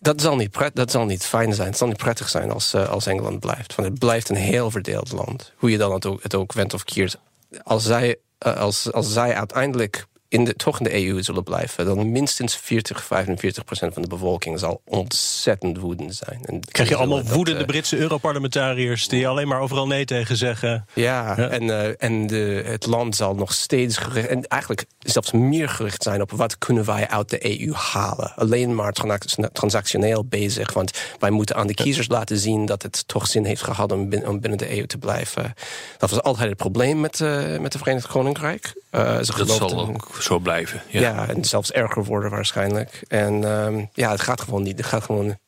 Dat 0.00 0.20
zal, 0.20 0.36
niet 0.36 0.50
pret, 0.50 0.76
dat 0.76 0.90
zal 0.90 1.04
niet 1.04 1.24
fijn 1.24 1.54
zijn. 1.54 1.68
Het 1.68 1.78
zal 1.78 1.86
niet 1.86 1.96
prettig 1.96 2.28
zijn 2.28 2.50
als, 2.50 2.74
eh, 2.74 2.88
als 2.88 3.06
Engeland 3.06 3.40
blijft. 3.40 3.74
Want 3.74 3.88
het 3.88 3.98
blijft 3.98 4.28
een 4.28 4.36
heel 4.36 4.70
verdeeld 4.70 5.12
land. 5.12 5.52
Hoe 5.56 5.70
je 5.70 5.78
dan 5.78 5.92
het 5.92 6.06
ook, 6.06 6.22
het 6.22 6.34
ook 6.34 6.52
went 6.52 6.74
of 6.74 6.84
keert. 6.84 7.18
Als 7.62 7.84
zij, 7.84 8.16
als, 8.38 8.92
als 8.92 9.12
zij 9.12 9.34
uiteindelijk 9.34 10.06
in 10.28 10.44
de, 10.44 10.54
toch 10.54 10.78
in 10.78 10.84
de 10.84 11.06
EU 11.06 11.22
zullen 11.22 11.42
blijven... 11.42 11.84
dan 11.84 12.12
minstens 12.12 12.56
40, 12.56 13.04
45 13.04 13.64
procent 13.64 13.92
van 13.92 14.02
de 14.02 14.08
bevolking 14.08 14.58
zal 14.58 14.80
ontzettend 14.84 15.78
woedend 15.78 16.14
zijn. 16.14 16.40
En 16.44 16.60
Krijg 16.70 16.88
je 16.88 16.96
allemaal 16.96 17.22
dat, 17.22 17.28
woedende 17.34 17.60
eh, 17.60 17.66
Britse 17.66 17.96
Europarlementariërs 17.96 19.08
die 19.08 19.28
alleen 19.28 19.48
maar 19.48 19.60
overal 19.60 19.86
nee 19.86 20.04
tegen 20.04 20.36
zeggen? 20.36 20.86
Ja, 20.94 21.34
Ja. 21.36 21.48
en, 21.48 21.70
eh, 21.70 21.94
en 21.98 22.26
de, 22.26 22.62
het 22.66 22.86
land 22.86 23.16
zal 23.16 23.34
nog 23.34 23.52
steeds 23.52 23.96
gericht... 23.96 24.28
en 24.28 24.46
eigenlijk 24.46 24.84
zelfs 24.98 25.32
meer 25.32 25.68
gericht 25.68 26.02
zijn 26.02 26.20
op... 26.22 26.30
wat 26.30 26.58
kunnen 26.58 26.84
wij 26.84 27.08
uit 27.08 27.30
de 27.30 27.60
EU 27.60 27.72
halen. 27.72 28.32
Alleen 28.36 28.74
maar 28.74 28.92
trans- 28.92 29.36
transactioneel 29.52 30.24
bezig. 30.24 30.72
Want 30.72 30.98
wij 31.18 31.30
moeten 31.30 31.56
aan 31.56 31.66
de 31.66 31.74
kiezers 31.74 32.08
laten 32.08 32.38
zien... 32.38 32.66
dat 32.66 32.82
het 32.82 33.08
toch 33.08 33.26
zin 33.26 33.44
heeft 33.44 33.62
gehad 33.62 33.92
om 33.92 34.08
binnen, 34.08 34.28
om 34.28 34.40
binnen 34.40 34.58
de 34.58 34.76
EU 34.78 34.86
te 34.86 34.98
blijven. 34.98 35.54
Dat 35.98 36.10
was 36.10 36.22
altijd 36.22 36.48
het 36.48 36.56
probleem 36.56 37.00
met, 37.00 37.20
eh 37.20 37.58
met 37.58 37.72
de 37.72 37.78
Verenigd 37.78 38.06
Koninkrijk. 38.06 38.72
Eh, 38.90 39.10
ze 39.10 39.16
Dat 39.16 39.30
geloofden- 39.30 39.68
zal 39.68 39.86
ook 39.88 40.08
zo 40.22 40.38
blijven. 40.38 40.82
Ja. 40.88 41.00
ja. 41.00 41.28
en 41.28 41.44
zelfs 41.44 41.72
erger 41.72 42.04
worden 42.04 42.30
waarschijnlijk. 42.30 43.02
En 43.08 43.44
ehm, 43.44 43.84
ja, 43.92 44.10
het 44.10 44.20
gaat 44.20 44.40
gewoon 44.40 44.62
niet. 44.62 44.76
Het 44.76 44.86
gaat 44.86 45.04
gewoon 45.04 45.38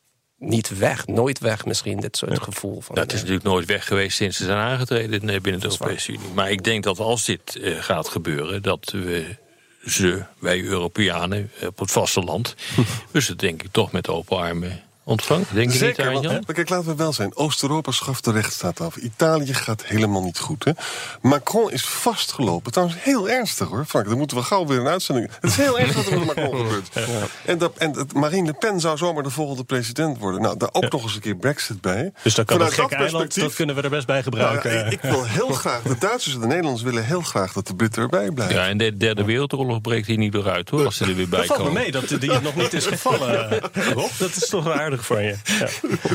niet 0.41 0.79
weg. 0.79 1.07
Nooit 1.07 1.39
weg 1.39 1.65
misschien, 1.65 2.01
dit 2.01 2.17
soort 2.17 2.43
gevoel. 2.43 2.81
Van, 2.81 2.99
het 2.99 3.07
is 3.07 3.13
eh, 3.13 3.21
natuurlijk 3.21 3.45
nooit 3.45 3.67
weg 3.67 3.87
geweest 3.87 4.17
sinds 4.17 4.37
ze 4.37 4.45
zijn 4.45 4.59
aangetreden 4.59 5.29
eh, 5.29 5.41
binnen 5.41 5.61
de. 5.61 5.67
Europese 5.67 6.13
Unie. 6.13 6.29
Maar 6.35 6.51
ik 6.51 6.65
denk 6.65 6.85
dat 6.85 6.99
als 6.99 7.25
dit 7.25 7.57
eh, 7.57 7.83
gaat 7.83 8.09
gebeuren, 8.09 8.63
dat 8.63 8.91
we 8.91 9.37
ze, 9.87 10.25
wij 10.39 10.63
Europeanen 10.63 11.51
op 11.67 11.79
het 11.79 11.91
vasteland, 11.91 12.55
we 13.13 13.21
ze 13.21 13.37
denk 13.37 13.63
ik 13.63 13.73
toch 13.73 13.93
met 13.93 14.09
open 14.09 14.37
armen 14.37 14.83
ontvangen. 15.05 15.47
Denk 15.53 15.57
je 15.67 15.71
niet, 15.71 15.79
Zeker, 15.79 16.07
Arjan? 16.07 16.23
want, 16.33 16.53
kijk, 16.53 16.69
laten 16.69 16.87
we 16.87 16.95
wel 16.95 17.13
zijn. 17.13 17.37
Oost-Europa 17.37 17.91
schaft 17.91 18.25
de 18.25 18.33
rechtsstaat 18.33 18.81
af. 18.81 18.97
Italië 18.97 19.55
gaat 19.55 19.85
helemaal 19.85 20.23
niet 20.23 20.39
goed. 20.39 20.65
Hè? 20.65 20.73
Macron 21.21 21.71
is 21.71 21.85
vastgelopen. 21.87 22.73
Trouwens, 22.73 22.99
heel 23.03 23.29
ernstig 23.29 23.69
hoor, 23.69 23.85
Frank. 23.85 24.09
Dan 24.09 24.19
moeten 24.19 24.37
we 24.37 24.43
gauw 24.43 24.67
weer 24.67 24.79
een 24.79 24.89
uitzending... 24.89 25.31
Het 25.41 25.51
is 25.51 25.57
heel 25.57 25.79
ernstig 25.79 26.05
wat 26.05 26.13
er 26.13 26.19
met 26.19 26.27
Macron 26.37 26.57
gebeurt. 26.57 26.89
En, 27.45 27.59
dat, 27.59 27.77
en 27.77 27.93
dat 27.93 28.13
Marine 28.13 28.47
Le 28.47 28.53
Pen 28.53 28.81
zou 28.81 28.97
zomaar 28.97 29.23
de 29.23 29.31
volgende 29.31 29.65
president 29.65 30.19
worden. 30.19 30.41
Nou, 30.41 30.57
daar 30.57 30.69
ook 30.73 30.93
nog 30.93 31.03
eens 31.03 31.15
een 31.15 31.21
keer 31.21 31.37
Brexit 31.37 31.81
bij. 31.81 32.13
Dus 32.23 32.35
dan 32.35 32.45
kan 32.45 32.59
dat 32.59 32.75
Vanuit 32.75 32.91
gekke 32.91 33.05
eiland, 33.05 33.41
dat 33.41 33.55
kunnen 33.55 33.75
we 33.75 33.83
er 33.83 33.91
best 33.91 34.07
bij 34.07 34.23
Nou 34.23 34.31
gebruiken. 34.31 34.73
ja, 34.73 34.85
ik, 34.85 34.93
ik 34.93 35.01
wil 35.11 35.25
heel 35.25 35.49
graag, 35.49 35.83
de 35.83 35.97
Duitsers 35.99 36.35
en 36.35 36.41
de 36.41 36.47
Nederlanders 36.47 36.85
willen 36.85 37.05
heel 37.05 37.21
graag 37.21 37.53
dat 37.53 37.67
de 37.67 37.75
Britten 37.75 38.03
erbij 38.03 38.31
blijven. 38.31 38.57
Ja, 38.57 38.69
en 38.69 38.79
de 38.79 38.97
derde 38.97 39.25
wereldoorlog 39.25 39.81
breekt 39.81 40.07
hier 40.07 40.19
niet 40.19 40.33
door 40.33 40.51
uit 40.51 40.69
hoor, 40.71 40.85
als 40.85 40.97
ze 40.97 41.05
er 41.05 41.15
weer 41.15 41.29
bij 41.29 41.39
Dat 41.39 41.47
valt 41.49 41.59
me 41.59 41.65
komen. 41.67 41.83
mee 41.83 41.93
dat 41.93 42.09
die 42.21 42.41
nog 42.41 42.55
niet 42.55 42.73
is 42.73 42.87
gevallen, 42.87 43.61
Rob. 43.95 44.11
Dat 44.19 44.37
is 44.37 44.49
toch 44.49 44.65
wel 44.65 44.75
van 44.99 45.23
je. 45.23 45.37
Ja. 45.45 45.69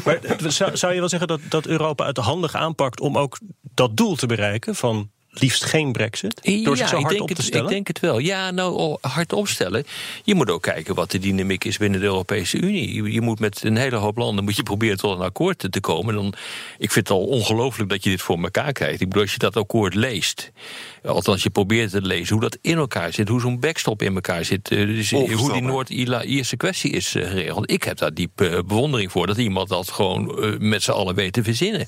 Maar 0.03 0.19
zou, 0.51 0.77
zou 0.77 0.93
je 0.93 0.99
wel 0.99 1.09
zeggen 1.09 1.27
dat, 1.27 1.39
dat 1.49 1.65
Europa 1.65 2.05
het 2.05 2.17
handig 2.17 2.55
aanpakt 2.55 2.99
om 2.99 3.17
ook 3.17 3.37
dat 3.61 3.97
doel 3.97 4.15
te 4.15 4.27
bereiken 4.27 4.75
van 4.75 5.11
liefst 5.39 5.65
geen 5.65 5.91
brexit? 5.91 6.63
Door 6.63 6.77
zich 6.77 6.87
zo 6.87 6.95
ik 6.95 7.01
hard 7.01 7.09
denk, 7.09 7.21
op 7.21 7.27
te 7.27 7.33
het, 7.33 7.43
stellen? 7.43 7.65
ik 7.65 7.71
denk 7.71 7.87
het 7.87 7.99
wel. 7.99 8.19
Ja, 8.19 8.51
nou, 8.51 8.97
hard 9.01 9.33
opstellen. 9.33 9.85
Je 10.23 10.35
moet 10.35 10.49
ook 10.49 10.61
kijken 10.61 10.95
wat 10.95 11.11
de 11.11 11.19
dynamiek 11.19 11.63
is 11.63 11.77
binnen 11.77 11.99
de 11.99 12.05
Europese 12.05 12.57
Unie. 12.57 12.93
Je, 12.93 13.11
je 13.11 13.21
moet 13.21 13.39
met 13.39 13.63
een 13.63 13.77
hele 13.77 13.95
hoop 13.95 14.17
landen 14.17 14.43
moet 14.43 14.55
je 14.55 14.63
proberen 14.63 14.97
tot 14.97 15.17
een 15.17 15.25
akkoord 15.25 15.67
te, 15.71 15.79
komen. 15.79 16.15
Dan, 16.15 16.33
ik 16.77 16.91
vind 16.91 17.07
het 17.07 17.17
al 17.17 17.25
ongelooflijk 17.25 17.89
dat 17.89 18.03
je 18.03 18.09
dit 18.09 18.21
voor 18.21 18.43
elkaar 18.43 18.71
krijgt. 18.71 19.01
Ik 19.01 19.07
bedoel, 19.07 19.23
als 19.23 19.31
je 19.31 19.37
dat 19.37 19.57
akkoord 19.57 19.95
leest, 19.95 20.51
althans 21.03 21.43
je 21.43 21.49
probeert 21.49 21.91
te 21.91 22.01
lezen 22.01 22.33
hoe 22.33 22.43
dat 22.43 22.57
in 22.61 22.77
elkaar 22.77 23.13
zit, 23.13 23.27
hoe 23.27 23.41
zo'n 23.41 23.59
backstop 23.59 24.01
in 24.01 24.15
elkaar 24.15 24.45
zit, 24.45 24.71
eh, 24.71 24.77
dus 24.77 25.11
hoe 25.11 25.53
die. 25.53 25.61
Noord-Ierse 25.61 26.57
kwestie 26.57 26.91
is 26.91 27.15
eh, 27.15 27.27
geregeld. 27.27 27.71
Ik 27.71 27.83
heb 27.83 27.97
daar 27.97 28.13
diep 28.13 28.41
eh, 28.41 28.59
bewondering 28.67 29.11
voor 29.11 29.27
dat 29.27 29.37
iemand 29.37 29.69
dat 29.69 29.89
gewoon 29.89 30.41
eh, 30.41 30.59
met 30.59 30.83
z'n 30.83 30.91
allen 30.91 31.15
weet 31.15 31.33
te 31.33 31.43
verzinnen. 31.43 31.87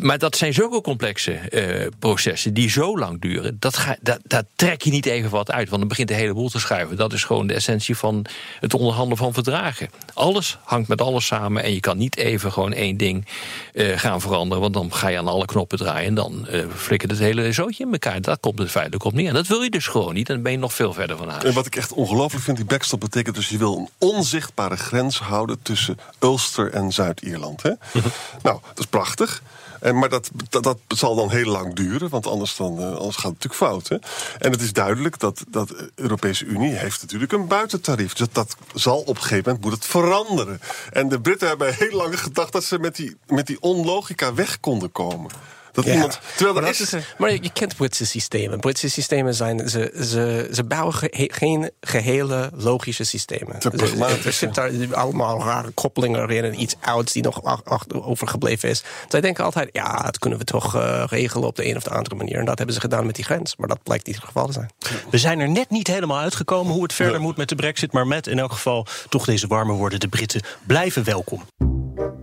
Maar 0.00 0.18
dat 0.18 0.36
zijn 0.36 0.54
zulke 0.54 0.80
complexe 0.80 1.32
eh, 1.32 1.86
processen 1.98 2.54
die 2.54 2.70
zo 2.70 2.98
lang 2.98 3.20
duren. 3.20 3.56
Dat 3.58 3.76
ga, 3.76 3.96
dat, 4.00 4.20
daar 4.26 4.44
trek 4.56 4.82
je 4.82 4.90
niet 4.90 5.06
even 5.06 5.30
wat 5.30 5.50
uit. 5.50 5.68
Want 5.68 5.80
dan 5.80 5.88
begint 5.88 6.08
de 6.08 6.14
hele 6.14 6.34
boel 6.34 6.48
te 6.48 6.58
schuiven. 6.60 6.96
Dat 6.96 7.12
is 7.12 7.24
gewoon 7.24 7.46
de 7.46 7.54
essentie 7.54 7.96
van 7.96 8.26
het 8.60 8.74
onderhandelen 8.74 9.16
van 9.18 9.32
verdragen. 9.32 9.90
Alles 10.14 10.58
hangt 10.62 10.88
met 10.88 11.00
alles 11.00 11.26
samen. 11.26 11.62
En 11.62 11.74
je 11.74 11.80
kan 11.80 11.98
niet 11.98 12.16
even 12.16 12.52
gewoon 12.52 12.72
één 12.72 12.96
ding 12.96 13.26
eh, 13.74 13.98
gaan 13.98 14.20
veranderen. 14.20 14.62
Want 14.62 14.74
dan 14.74 14.92
ga 14.94 15.08
je 15.08 15.18
aan 15.18 15.28
alle 15.28 15.44
knoppen 15.44 15.78
draaien. 15.78 16.06
En 16.08 16.14
dan 16.14 16.46
eh 16.46 16.64
flikkert 16.76 17.10
het 17.10 17.20
hele 17.20 17.52
zootje 17.52 17.84
in 17.84 17.92
elkaar. 17.92 18.20
Dat 18.20 18.40
komt 18.40 18.58
het 18.58 18.70
feitelijk 18.70 19.04
op 19.04 19.12
neer. 19.12 19.28
En 19.28 19.34
dat 19.34 19.46
wil 19.46 19.62
je 19.62 19.70
dus 19.70 19.86
gewoon 19.86 20.14
niet. 20.14 20.28
En 20.28 20.34
dan 20.34 20.42
ben 20.42 20.52
je 20.52 20.58
nog 20.58 20.74
veel 20.74 20.92
verder 20.92 21.16
van 21.16 21.28
huis. 21.28 21.44
En 21.44 21.54
wat 21.54 21.66
ik 21.66 21.76
echt 21.76 21.92
ongelooflijk 21.92 22.44
vind, 22.44 22.56
die 22.56 22.66
backstop 22.66 23.00
betekent 23.00 23.34
dus 23.34 23.48
je 23.48 23.58
wil 23.58 23.76
een 23.76 23.88
onzichtbare 23.98 24.76
grens 24.76 25.18
houden 25.18 25.62
tussen 25.62 25.98
Ulster 26.18 26.72
en 26.72 26.92
Zuid-Ierland. 26.92 27.62
hè? 27.62 27.72
nou, 28.42 28.60
dat 28.68 28.78
is 28.78 28.86
prachtig. 28.86 29.42
En, 29.80 29.98
maar 29.98 30.08
dat, 30.08 30.30
dat, 30.48 30.78
zal 30.88 31.14
dan 31.14 31.30
heel 31.30 31.50
lang 31.50 31.74
duren, 31.74 32.08
want 32.08 32.26
anders, 32.26 32.56
dan, 32.56 32.78
eh, 32.78 32.92
gaat 32.92 33.14
het 33.14 33.22
natuurlijk 33.22 33.54
fout. 33.54 33.88
Hè? 33.88 33.96
En 34.38 34.50
het 34.50 34.60
is 34.60 34.72
duidelijk 34.72 35.18
dat, 35.18 35.44
dat 35.48 35.68
de 35.68 35.90
Europese 35.94 36.44
Unie 36.44 36.72
heeft 36.74 37.00
natuurlijk 37.00 37.32
een 37.32 37.46
buitentarief. 37.46 38.12
Dus 38.12 38.26
dat 38.32 38.56
zal 38.74 38.98
op 39.00 39.08
een 39.08 39.22
gegeven 39.22 39.44
moment 39.44 39.64
moet 39.64 39.72
het 39.72 39.86
veranderen. 39.86 40.60
En 40.92 41.08
de 41.08 41.20
Britten 41.20 41.48
hebben 41.48 41.74
heel 41.74 41.96
lang 41.96 42.20
gedacht 42.20 42.52
dat 42.52 42.64
ze 42.64 42.78
met 42.78 42.96
die, 42.96 43.16
met 43.26 43.46
die 43.46 43.60
onlogica 43.60 44.34
weg 44.34 44.60
konden 44.60 44.92
komen. 44.92 45.30
Dat 45.78 45.86
Ja. 45.86 45.92
iemand, 45.94 46.20
terwijl 46.36 46.54
maar, 46.54 46.62
er 46.62 46.68
dat 46.78 46.80
is, 46.80 46.92
is, 46.94 47.04
maar 47.18 47.32
je 47.32 47.52
kent 47.52 47.76
Britse 47.76 48.06
systemen. 48.06 48.60
Britse 48.60 48.90
systemen 48.90 49.34
zijn. 49.34 49.68
Ze, 49.68 49.92
ze, 50.02 50.48
ze 50.52 50.64
bouwen 50.64 50.94
ge- 50.94 51.28
geen 51.32 51.70
gehele 51.80 52.50
logische 52.54 53.04
systemen. 53.04 53.58
Te 53.58 53.70
pragmatisch, 53.70 54.24
Er 54.24 54.32
zit 54.32 54.54
daar 54.54 54.94
allemaal 54.94 55.40
rare 55.44 55.70
koppelingen 55.70 56.20
erin 56.22 56.44
en 56.44 56.60
iets 56.60 56.74
ouds 56.80 57.12
die 57.12 57.22
nog 57.22 57.40
overgebleven 57.92 58.68
is. 58.68 58.82
Zij 59.08 59.20
denken 59.20 59.44
altijd: 59.44 59.68
ja, 59.72 60.02
dat 60.02 60.18
kunnen 60.18 60.38
we 60.38 60.44
toch 60.44 60.74
eh, 60.76 61.04
regelen 61.06 61.48
op 61.48 61.56
de 61.56 61.66
een 61.68 61.76
of 61.76 61.82
de 61.82 61.90
andere 61.90 62.14
manier. 62.14 62.38
En 62.38 62.44
dat 62.44 62.56
hebben 62.56 62.74
ze 62.74 62.80
gedaan 62.80 63.06
met 63.06 63.14
die 63.14 63.24
grens. 63.24 63.56
Maar 63.56 63.68
dat 63.68 63.82
blijkt 63.82 64.06
niet 64.06 64.16
het 64.16 64.24
geval 64.24 64.46
te 64.46 64.52
zijn. 64.52 64.70
We 65.10 65.18
zijn 65.18 65.40
er 65.40 65.48
net 65.48 65.70
niet 65.70 65.86
helemaal 65.86 66.18
uitgekomen 66.18 66.72
hoe 66.72 66.82
het 66.82 66.92
verder 66.92 67.20
moet 67.20 67.36
met 67.36 67.48
de 67.48 67.54
brexit. 67.54 67.92
Maar 67.92 68.06
met 68.06 68.26
in 68.26 68.38
elk 68.38 68.52
geval 68.52 68.86
toch 69.08 69.24
deze 69.24 69.46
warme 69.46 69.72
woorden. 69.72 70.00
De 70.00 70.08
Britten 70.08 70.40
blijven 70.66 71.04
welkom. 71.04 71.42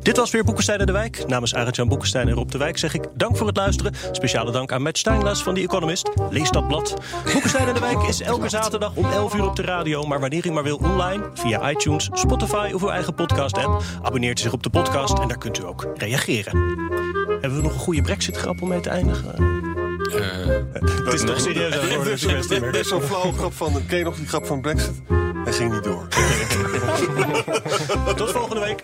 Dit 0.06 0.18
was 0.18 0.32
weer 0.32 0.44
Boekenstein 0.44 0.80
in 0.80 0.86
de 0.86 0.92
Wijk. 0.92 1.28
Namens 1.28 1.56
Arend-Jan 1.56 1.88
Boekenstein 1.88 2.28
en 2.28 2.34
Rob 2.34 2.52
de 2.52 2.58
Wijk 2.58 2.78
zeg 2.78 2.94
ik 2.94 3.04
dank 3.14 3.38
voor 3.38 3.48
het 3.48 3.58
luisteren. 3.58 3.94
Speciale 4.12 4.52
dank 4.52 4.72
aan 4.72 4.82
Matt 4.82 4.98
Steinglas 4.98 5.44
van 5.44 5.54
The 5.54 5.62
Economist. 5.62 6.10
Lees 6.30 6.50
dat 6.50 6.68
blad. 6.68 6.94
Boekenstein 7.34 7.68
in 7.68 7.74
de 7.74 7.80
Wijk 7.80 8.02
is 8.02 8.22
elke 8.22 8.50
zaterdag 8.50 8.96
om 8.96 9.06
11 9.06 9.36
uur 9.36 9.46
op 9.46 9.56
de 9.56 9.62
radio. 9.62 10.04
Maar 10.04 10.20
wanneer 10.20 10.46
u 10.46 10.52
maar 10.52 10.64
wil 10.64 10.78
online, 10.78 11.30
via 11.34 11.72
iTunes, 11.72 12.10
Spotify 12.14 12.72
of 12.74 12.82
uw 12.82 12.90
eigen 12.90 13.14
podcast-app. 13.14 13.84
Abonneert 14.02 14.40
u 14.40 14.42
zich 14.42 14.54
op 14.54 14.64
de 14.64 14.70
podcast 14.70 15.20
en 15.20 15.28
daar 15.28 15.38
kunt 15.38 15.60
u 15.60 15.66
ook 15.66 15.88
reageren. 15.96 16.58
Hebben 17.28 17.56
we 17.56 17.62
nog 17.62 17.74
een 17.74 17.80
goede 17.80 18.02
brexit-grap 18.02 18.62
om 18.62 18.68
mee 18.68 18.80
te 18.80 18.90
eindigen? 18.90 19.64
het 21.04 21.14
is 21.14 21.24
toch 21.24 21.40
serieus 21.40 21.74
aan 21.74 21.88
het 21.88 21.96
worden, 22.60 22.80
is 22.80 22.88
zo'n 22.88 23.02
flauwe 23.02 23.34
grap 23.34 23.54
van... 23.54 23.86
Ken 23.88 23.98
je 23.98 24.04
nog 24.04 24.16
die 24.16 24.28
grap 24.28 24.46
van 24.46 24.62
Brexit? 24.62 25.02
Hij 25.44 25.54
ging 25.54 25.74
niet 25.74 25.84
door. 25.84 26.08
Tot 28.16 28.32
volgende 28.32 28.62
week. 28.62 28.84